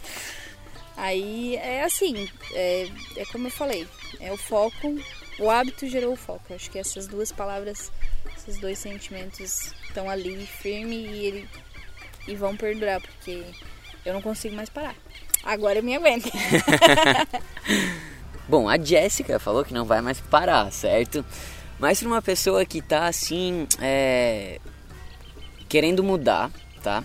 [0.96, 3.88] Aí é assim, é, é como eu falei,
[4.20, 4.98] é o foco,
[5.38, 6.44] o hábito gerou o foco.
[6.50, 7.90] Eu acho que essas duas palavras,
[8.36, 11.48] esses dois sentimentos estão ali firme e, ele,
[12.28, 13.42] e vão perdurar, porque
[14.04, 14.94] eu não consigo mais parar.
[15.42, 16.30] Agora eu me aguento.
[18.48, 21.24] Bom, a Jéssica falou que não vai mais parar, certo?
[21.78, 24.60] Mas para uma pessoa que tá assim, é,
[25.68, 26.50] querendo mudar,
[26.82, 27.02] tá?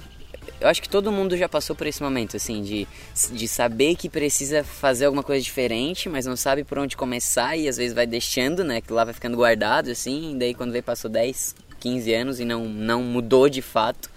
[0.59, 2.87] Eu acho que todo mundo já passou por esse momento, assim, de,
[3.31, 7.67] de saber que precisa fazer alguma coisa diferente, mas não sabe por onde começar e
[7.67, 8.81] às vezes vai deixando, né?
[8.81, 12.45] Que lá vai ficando guardado, assim, e daí quando vê passou 10, 15 anos e
[12.45, 14.09] não, não mudou de fato.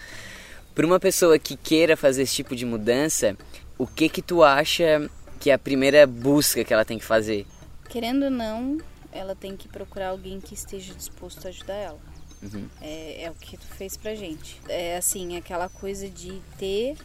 [0.74, 3.36] Para uma pessoa que queira fazer esse tipo de mudança,
[3.76, 7.46] o que que tu acha que é a primeira busca que ela tem que fazer?
[7.88, 8.78] Querendo ou não,
[9.12, 12.09] ela tem que procurar alguém que esteja disposto a ajudar ela.
[12.42, 12.68] Uhum.
[12.80, 14.60] É, é, o que tu fez pra gente.
[14.68, 16.96] É assim, aquela coisa de ter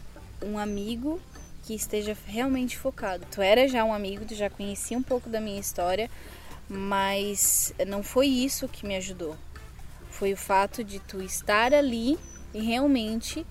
[0.42, 1.20] um amigo
[1.64, 3.26] que esteja realmente focado.
[3.32, 6.10] Tu era já um amigo, tu já conhecia um pouco da minha história,
[6.70, 9.36] mas não foi isso que me ajudou.
[10.10, 12.18] Foi o fato de tu estar ali
[12.54, 13.46] e realmente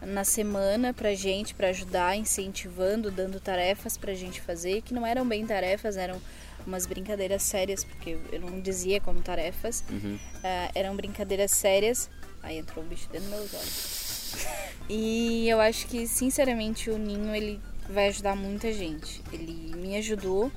[0.00, 5.26] na semana pra gente, para ajudar, incentivando, dando tarefas pra gente fazer, que não eram
[5.26, 6.20] bem tarefas, eram
[6.68, 10.14] umas brincadeiras sérias, porque eu não dizia como tarefas, uhum.
[10.16, 12.08] uh, eram brincadeiras sérias.
[12.42, 14.46] Aí entrou um bicho dentro dos meus olhos.
[14.88, 19.22] e eu acho que, sinceramente, o Ninho ele vai ajudar muita gente.
[19.32, 20.52] Ele me ajudou,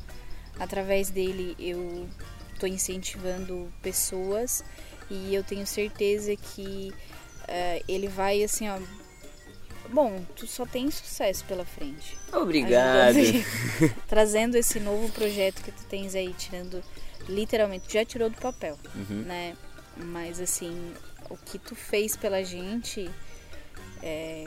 [0.60, 2.08] através dele eu
[2.54, 4.64] estou incentivando pessoas
[5.10, 6.94] e eu tenho certeza que
[7.44, 8.78] uh, ele vai assim ó
[9.92, 12.18] Bom, tu só tem sucesso pela frente.
[12.34, 13.18] Obrigado.
[14.08, 16.82] trazendo esse novo projeto que tu tens aí, tirando
[17.28, 19.24] literalmente, já tirou do papel, uhum.
[19.24, 19.56] né?
[19.98, 20.94] Mas assim,
[21.30, 23.10] o que tu fez pela gente
[24.02, 24.46] é,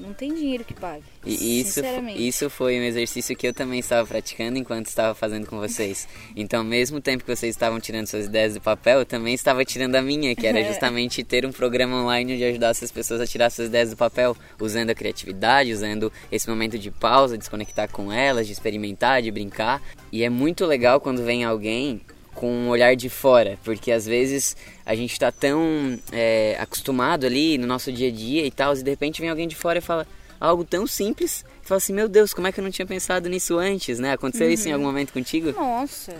[0.00, 1.04] não tem dinheiro que pague.
[1.24, 1.80] E isso,
[2.16, 6.08] isso foi um exercício que eu também estava praticando enquanto estava fazendo com vocês.
[6.34, 9.96] Então, mesmo tempo que vocês estavam tirando suas ideias do papel, eu também estava tirando
[9.96, 13.50] a minha, que era justamente ter um programa online onde ajudasse as pessoas a tirar
[13.50, 18.12] suas ideias do papel, usando a criatividade, usando esse momento de pausa, de desconectar com
[18.12, 19.82] elas, de experimentar, de brincar.
[20.10, 22.00] E é muito legal quando vem alguém
[22.40, 27.58] com um olhar de fora, porque às vezes a gente está tão é, acostumado ali
[27.58, 29.82] no nosso dia a dia e tal, e de repente vem alguém de fora e
[29.82, 30.06] fala
[30.40, 33.28] algo tão simples, e fala assim, meu Deus, como é que eu não tinha pensado
[33.28, 34.12] nisso antes, né?
[34.12, 34.52] Aconteceu uhum.
[34.54, 35.52] isso em algum momento contigo?
[35.52, 36.16] Nossa,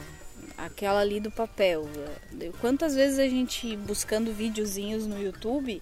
[0.58, 1.88] aquela ali do papel.
[2.60, 5.80] Quantas vezes a gente buscando videozinhos no YouTube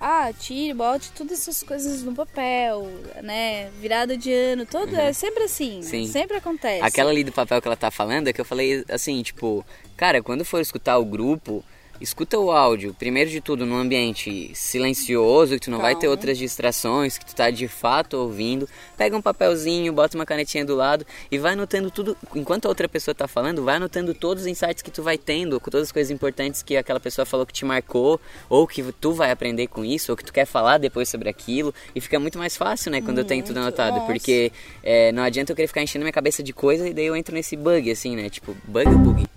[0.00, 2.88] ah, tire, bote todas essas coisas no papel,
[3.22, 3.70] né?
[3.80, 5.00] Virada de ano, todo uhum.
[5.00, 6.06] é sempre assim, Sim.
[6.06, 6.84] sempre acontece.
[6.84, 9.64] Aquela ali do papel que ela tá falando é que eu falei assim, tipo,
[9.96, 11.64] cara, quando for escutar o grupo,
[12.00, 15.92] escuta o áudio, primeiro de tudo, num ambiente silencioso, que tu não Calma.
[15.92, 18.68] vai ter outras distrações, que tu tá de fato ouvindo.
[18.96, 22.16] Pega um papelzinho, bota uma canetinha do lado e vai anotando tudo.
[22.34, 25.60] Enquanto a outra pessoa tá falando, vai anotando todos os insights que tu vai tendo,
[25.60, 29.12] com todas as coisas importantes que aquela pessoa falou que te marcou, ou que tu
[29.12, 31.74] vai aprender com isso, ou que tu quer falar depois sobre aquilo.
[31.94, 33.96] E fica muito mais fácil, né, quando muito, eu tenho tudo anotado.
[33.96, 34.06] Nossa.
[34.06, 37.16] Porque é, não adianta eu querer ficar enchendo minha cabeça de coisa e daí eu
[37.16, 38.28] entro nesse bug, assim, né?
[38.28, 39.27] Tipo, bug bug?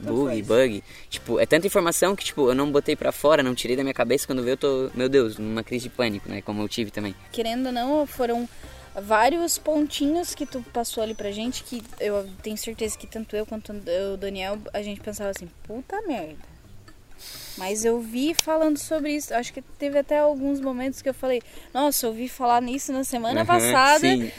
[0.00, 0.84] Bug, bug.
[1.08, 3.94] Tipo, é tanta informação que, tipo, eu não botei para fora, não tirei da minha
[3.94, 4.26] cabeça.
[4.26, 6.42] Quando veio, eu tô, meu Deus, numa crise de pânico, né?
[6.42, 7.14] Como eu tive também.
[7.32, 8.48] Querendo ou não, foram
[8.94, 13.46] vários pontinhos que tu passou ali pra gente que eu tenho certeza que tanto eu
[13.46, 16.50] quanto o Daniel, a gente pensava assim, puta merda.
[17.56, 19.34] Mas eu vi falando sobre isso.
[19.34, 21.42] Acho que teve até alguns momentos que eu falei,
[21.74, 24.00] nossa, eu ouvi falar nisso na semana uhum, passada.
[24.00, 24.30] Sim.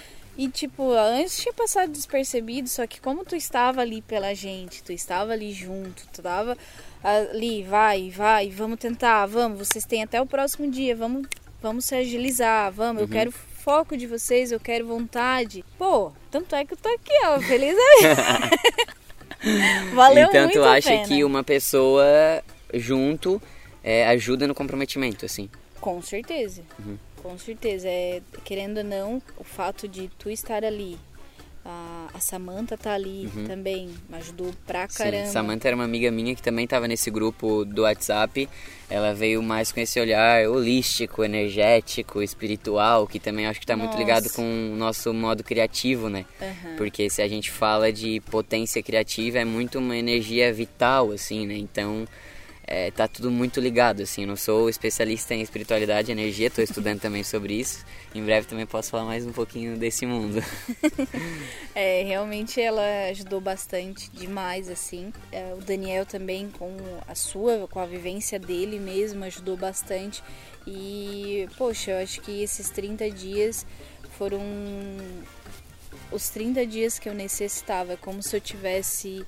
[0.42, 4.92] E tipo, antes tinha passado despercebido, só que como tu estava ali pela gente, tu
[4.92, 6.58] estava ali junto, tu estava
[7.04, 11.28] ali, vai, vai, vamos tentar, vamos, vocês têm até o próximo dia, vamos,
[11.62, 13.08] vamos se agilizar, vamos, uhum.
[13.08, 15.64] eu quero foco de vocês, eu quero vontade.
[15.78, 18.02] Pô, tanto é que eu tô aqui, ó, feliz aí.
[19.94, 21.08] Valeu então, muito tu acha pena.
[21.08, 22.04] que uma pessoa
[22.74, 23.40] junto
[23.84, 25.52] é, ajuda no comprometimento, assim?
[25.82, 26.62] Com certeza.
[26.80, 26.98] Uhum.
[27.22, 27.88] Com certeza.
[27.90, 30.98] É, querendo ou não, o fato de tu estar ali
[31.64, 35.26] A, a Samantha tá ali também, me ajudou pra caramba.
[35.26, 38.50] Sim, Samantha era uma amiga minha que também estava nesse grupo do WhatsApp.
[38.90, 43.92] Ela veio mais com esse olhar holístico, energético, espiritual, que também acho que está muito
[43.92, 44.00] Nossa.
[44.00, 46.26] ligado com o nosso modo criativo, né?
[46.42, 46.76] Aham.
[46.78, 51.56] Porque se a gente fala de potência criativa, é muito uma energia vital, assim, né?
[51.56, 52.08] Então,
[52.74, 54.26] é, tá tudo muito ligado, assim.
[54.26, 57.86] Não sou especialista em espiritualidade e energia, estou estudando também sobre isso.
[58.16, 60.42] Em breve também posso falar mais um pouquinho desse mundo.
[61.74, 65.14] É, realmente ela ajudou bastante, demais, assim.
[65.32, 66.76] É, o Daniel também, com
[67.08, 70.22] a sua, com a vivência dele mesmo, ajudou bastante.
[70.68, 73.66] E, poxa, eu acho que esses 30 dias
[74.18, 74.42] foram
[76.12, 77.96] os 30 dias que eu necessitava.
[77.96, 79.26] Como se eu tivesse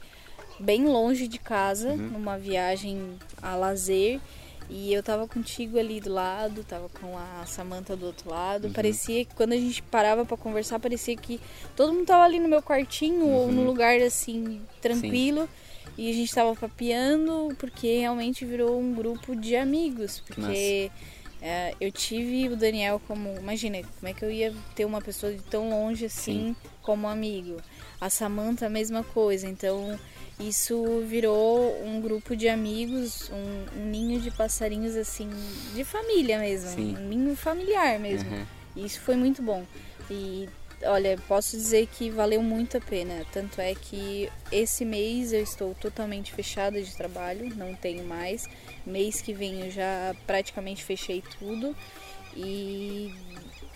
[0.60, 4.20] bem longe de casa, numa viagem a lazer.
[4.70, 8.70] E eu tava contigo ali do lado, tava com a Samantha do outro lado.
[8.70, 11.40] Parecia que quando a gente parava pra conversar, parecia que
[11.76, 15.48] todo mundo tava ali no meu quartinho ou num lugar assim, tranquilo.
[15.98, 20.24] E a gente tava papeando porque realmente virou um grupo de amigos.
[20.26, 20.90] Porque
[21.46, 23.38] é, eu tive o Daniel como.
[23.38, 27.58] Imagina, como é que eu ia ter uma pessoa de tão longe assim como amigo?
[28.00, 29.46] A Samantha, a mesma coisa.
[29.46, 30.00] Então,
[30.40, 35.30] isso virou um grupo de amigos, um, um ninho de passarinhos assim,
[35.76, 36.70] de família mesmo.
[36.70, 36.96] Sim.
[36.98, 38.32] Um ninho familiar mesmo.
[38.32, 38.46] Uhum.
[38.78, 39.66] E isso foi muito bom.
[40.10, 40.48] E
[40.86, 43.26] olha, posso dizer que valeu muito a pena.
[43.32, 48.48] Tanto é que esse mês eu estou totalmente fechada de trabalho, não tenho mais.
[48.86, 51.76] Mês que vem eu já praticamente fechei tudo.
[52.36, 53.14] E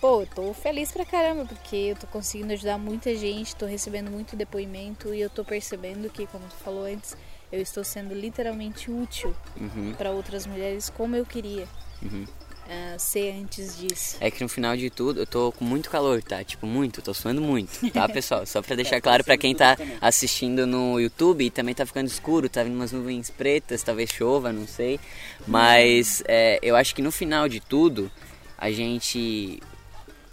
[0.00, 4.10] pô, eu tô feliz pra caramba, porque eu tô conseguindo ajudar muita gente, tô recebendo
[4.10, 7.16] muito depoimento e eu tô percebendo que, como tu falou antes,
[7.52, 9.94] eu estou sendo literalmente útil Uhum.
[9.96, 11.66] pra outras mulheres como eu queria
[12.02, 12.24] Uhum.
[12.70, 14.18] Ah, ser antes disso.
[14.20, 16.44] É que no final de tudo eu tô com muito calor, tá?
[16.44, 18.44] Tipo, muito, tô suando muito, tá, pessoal?
[18.44, 22.46] Só pra deixar claro pra quem tá assistindo no YouTube e também tá ficando escuro,
[22.46, 25.00] tá vindo umas nuvens pretas, talvez chova, não sei.
[25.46, 28.10] Mas é, eu acho que no final de tudo
[28.58, 29.62] a gente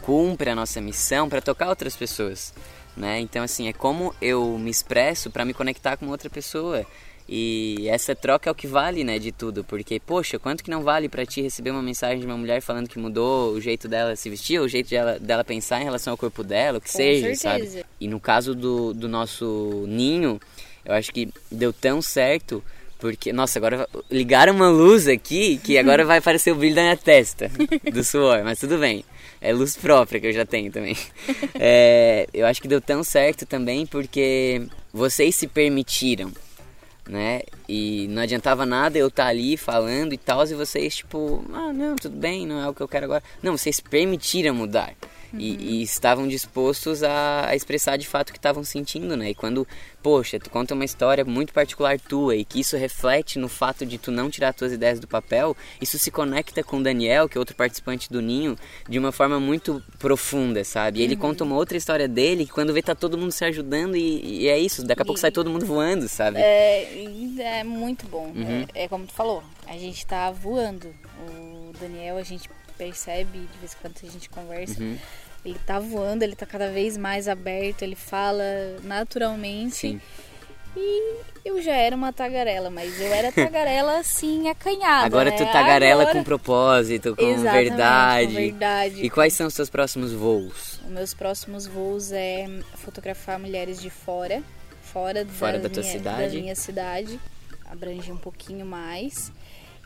[0.02, 2.54] cumpre a nossa missão pra tocar outras pessoas,
[2.98, 3.20] né?
[3.22, 6.86] Então assim, é como eu me expresso pra me conectar com outra pessoa.
[7.28, 10.84] E essa troca é o que vale, né, de tudo, porque poxa, quanto que não
[10.84, 14.16] vale pra ti receber uma mensagem de uma mulher falando que mudou o jeito dela
[14.16, 16.98] se vestir, o jeito dela, dela pensar em relação ao corpo dela, o que Com
[16.98, 17.80] seja, certeza.
[17.80, 17.86] sabe?
[18.00, 20.40] E no caso do, do nosso ninho,
[20.86, 22.64] eu acho que deu tão certo
[23.00, 26.98] porque, nossa, agora ligaram uma luz aqui que agora vai aparecer o brilho da minha
[26.98, 27.52] testa,
[27.92, 29.04] do suor, mas tudo bem.
[29.42, 30.96] É luz própria que eu já tenho também.
[31.58, 36.32] É, eu acho que deu tão certo também porque vocês se permitiram,
[37.08, 37.42] né?
[37.68, 41.96] E não adiantava nada eu estar ali falando e tal, e vocês, tipo, ah, não,
[41.96, 43.24] tudo bem, não é o que eu quero agora.
[43.42, 44.94] Não, vocês permitiram mudar.
[45.40, 49.30] E, e estavam dispostos a, a expressar de fato o que estavam sentindo, né?
[49.32, 49.68] E quando,
[50.02, 53.98] poxa, tu conta uma história muito particular tua e que isso reflete no fato de
[53.98, 57.40] tu não tirar tuas ideias do papel, isso se conecta com o Daniel, que é
[57.40, 58.58] outro participante do Ninho,
[58.90, 61.00] de uma forma muito profunda, sabe?
[61.00, 63.96] E ele conta uma outra história dele que quando vê tá todo mundo se ajudando
[63.96, 66.40] e, e é isso, daqui a pouco E- sai todo mundo voando, sabe?
[66.40, 67.06] É,
[67.40, 68.32] é muito bom.
[68.36, 68.66] Uhum.
[68.74, 70.94] É, é como tu falou, a gente tá voando.
[71.28, 74.98] O Daniel, a gente percebe, de vez em quando a gente conversa, Uhum.
[75.46, 78.44] Ele tá voando, ele tá cada vez mais aberto, ele fala
[78.84, 79.76] naturalmente.
[79.76, 80.02] Sim.
[80.78, 81.16] E
[81.46, 85.06] eu já era uma tagarela, mas eu era tagarela assim, acanhada.
[85.06, 85.38] Agora né?
[85.38, 88.28] tu tagarela Agora- com propósito, com Exatamente, verdade.
[88.28, 89.02] com verdade.
[89.06, 90.82] E quais são os seus próximos voos?
[90.84, 94.44] Os meus próximos voos é fotografar mulheres de fora,
[94.82, 96.36] fora, Fora da tua minha, cidade.
[96.36, 97.20] da minha cidade,
[97.72, 99.32] abrange um pouquinho mais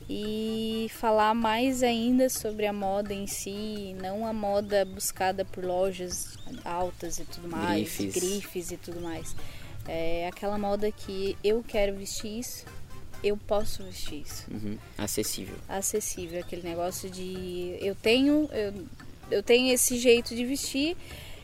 [0.07, 6.37] e falar mais ainda sobre a moda em si, não a moda buscada por lojas
[6.63, 8.13] altas e tudo mais, Grifes.
[8.13, 9.35] grifes e tudo mais.
[9.87, 12.65] É aquela moda que eu quero vestir isso,
[13.23, 14.77] eu posso vestir isso Uhum.
[14.97, 15.55] Acessível.
[15.67, 18.73] acessível, aquele negócio de eu tenho eu,
[19.31, 20.95] eu tenho esse jeito de vestir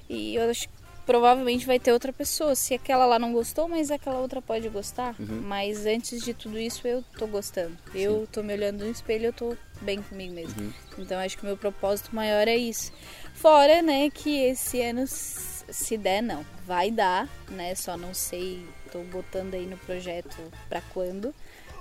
[0.10, 0.75] e eu acho que
[1.06, 2.56] provavelmente vai ter outra pessoa.
[2.56, 5.16] Se aquela lá não gostou, mas aquela outra pode gostar.
[5.20, 7.78] Mas antes de tudo isso eu tô gostando.
[7.94, 10.74] Eu tô me olhando no espelho, eu tô bem comigo mesmo.
[10.98, 12.92] Então acho que o meu propósito maior é isso.
[13.34, 17.76] Fora, né, que esse ano se der não, vai dar, né?
[17.76, 20.38] Só não sei, tô botando aí no projeto
[20.70, 21.34] pra quando.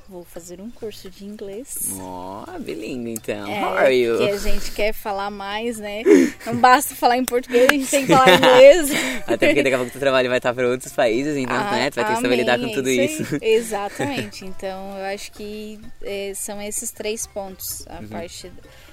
[0.07, 1.89] Vou fazer um curso de inglês.
[1.99, 3.51] Ó, bilíngue então.
[3.51, 4.19] É, How are you?
[4.19, 6.03] que a gente quer falar mais, né?
[6.45, 8.91] Não basta falar em português, a gente tem que falar inglês.
[9.27, 11.91] Até porque daqui a pouco o trabalho vai estar para outros países, então Ah, né,
[11.91, 13.23] tu vai ter que saber lidar com tudo isso.
[13.41, 13.55] aí.
[13.55, 14.45] Exatamente.
[14.45, 17.87] Então, eu acho que é, são esses três pontos.
[17.89, 18.53] A parte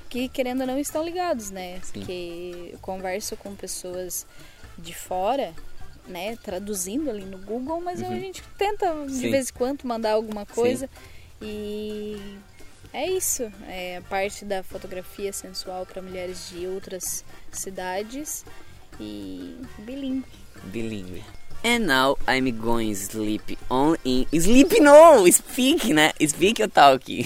[0.10, 1.80] que, querendo ou não, estão ligados, né?
[1.84, 1.92] Sim.
[2.00, 4.26] Porque eu converso com pessoas
[4.78, 5.54] de fora
[6.12, 9.32] né, traduzindo ali no Google, mas a gente tenta de Sim.
[9.32, 10.90] vez em quando mandar alguma coisa.
[11.42, 12.38] E
[12.94, 13.52] é isso.
[13.68, 18.46] É a parte da fotografia sensual para mulheres de outras cidades
[19.00, 20.26] e bilingue.
[20.66, 21.24] Bilingue.
[21.64, 27.06] And now I'm going sleep on in sleep no speak né speak ou talk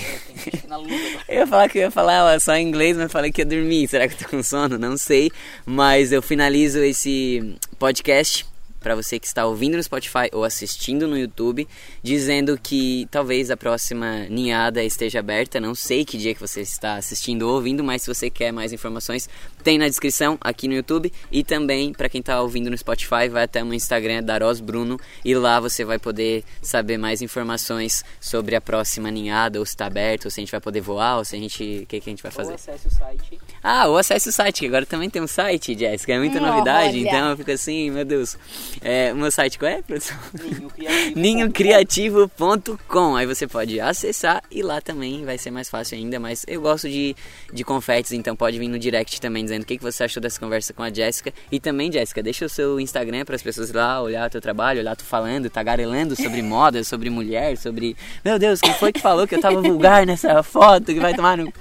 [1.29, 3.88] eu ia falar que eu ia falar só em inglês mas falei que ia dormir
[3.88, 5.31] será que eu tô com sono não sei
[5.65, 8.45] mas eu finalizo esse podcast
[8.86, 11.67] para você que está ouvindo no Spotify ou assistindo no YouTube,
[12.03, 15.59] dizendo que talvez a próxima ninhada esteja aberta.
[15.59, 18.71] Não sei que dia que você está assistindo ou ouvindo, mas se você quer mais
[18.71, 19.27] informações,
[19.63, 23.45] tem na descrição aqui no YouTube e também para quem está ouvindo no Spotify, vai
[23.45, 28.55] até o meu Instagram Daros Bruno e lá você vai poder saber mais informações sobre
[28.55, 31.25] a próxima ninhada, ou se está aberto, ou se a gente vai poder voar, ou
[31.25, 32.49] se a gente, o que, que a gente vai fazer.
[32.49, 33.39] Ou acesse o site.
[33.63, 36.45] Ah, ou acesse o site, que agora também tem um site, Jéssica, é muita Hum,
[36.45, 37.07] novidade, olha.
[37.07, 38.38] então eu fico assim, meu Deus.
[38.82, 40.17] É, o meu site qual é, produção?
[40.34, 41.15] Ninho Criativo.
[41.19, 43.15] ninhocriativo.com.
[43.15, 46.89] Aí você pode acessar e lá também vai ser mais fácil ainda, mas eu gosto
[46.89, 47.15] de,
[47.53, 50.39] de confetes, então pode vir no direct também dizendo o que, que você achou dessa
[50.39, 51.34] conversa com a Jéssica.
[51.51, 54.41] E também, Jéssica, deixa o seu Instagram para as pessoas ir lá olhar o teu
[54.41, 57.95] trabalho, olhar tu falando, tagarelando sobre moda, sobre mulher, sobre.
[58.23, 61.38] Meu Deus, quem foi que falou que eu tava vulgar nessa foto que vai tomar
[61.38, 61.51] no.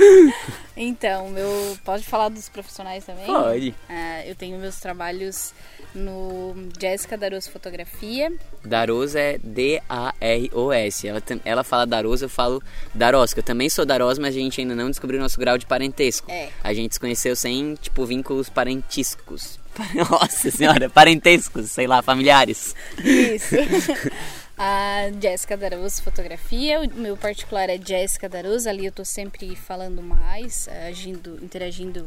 [0.82, 3.26] Então, meu, pode falar dos profissionais também?
[3.26, 3.74] Pode.
[3.86, 5.52] Ah, eu tenho meus trabalhos
[5.94, 8.32] no Jéssica Daros Fotografia.
[8.64, 11.06] Daros é D-A-R-O-S.
[11.06, 12.62] Ela, ela fala Daros, eu falo
[12.94, 13.34] Daros.
[13.34, 16.30] que Eu também sou Daros, mas a gente ainda não descobriu nosso grau de parentesco.
[16.30, 16.48] É.
[16.64, 19.58] A gente se conheceu sem, tipo, vínculos parentísticos.
[19.94, 22.74] Nossa senhora, parentescos, sei lá, familiares.
[23.04, 23.54] Isso.
[24.62, 30.02] A Jéssica Darus Fotografia, o meu particular é Jéssica Darus, ali eu tô sempre falando
[30.02, 32.06] mais, agindo, interagindo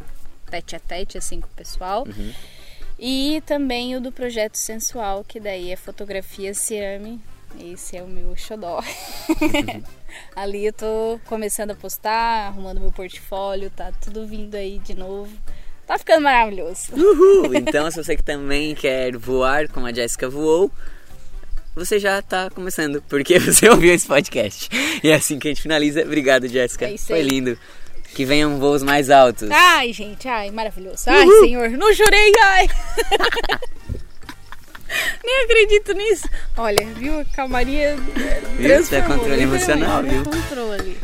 [0.51, 2.05] tete a tete assim com o pessoal.
[2.99, 7.19] E também o do projeto sensual, que daí é fotografia Ciame.
[7.59, 8.83] Esse é o meu xodó.
[10.35, 15.35] ali eu tô começando a postar, arrumando meu portfólio, tá tudo vindo aí de novo.
[15.87, 16.93] Tá ficando maravilhoso.
[16.93, 17.51] Uhul!
[17.57, 20.71] Então, se você que também quer voar como a Jéssica voou,
[21.75, 24.69] você já tá começando, porque você ouviu esse podcast.
[25.03, 26.01] E é assim que a gente finaliza.
[26.01, 26.85] Obrigado, Jéssica.
[26.85, 27.57] É Foi lindo.
[28.13, 29.49] Que venham voos mais altos.
[29.49, 31.03] Ai, gente, ai, maravilhoso.
[31.07, 32.69] Ai, senhor, não jurei, ai.
[35.23, 36.29] Nem acredito nisso.
[36.55, 37.19] Olha, viu?
[37.19, 37.95] A calmaria
[38.57, 38.79] Viu?
[38.79, 40.23] Isso é controle literalmente, emocional, é viu?
[40.23, 40.97] Controle.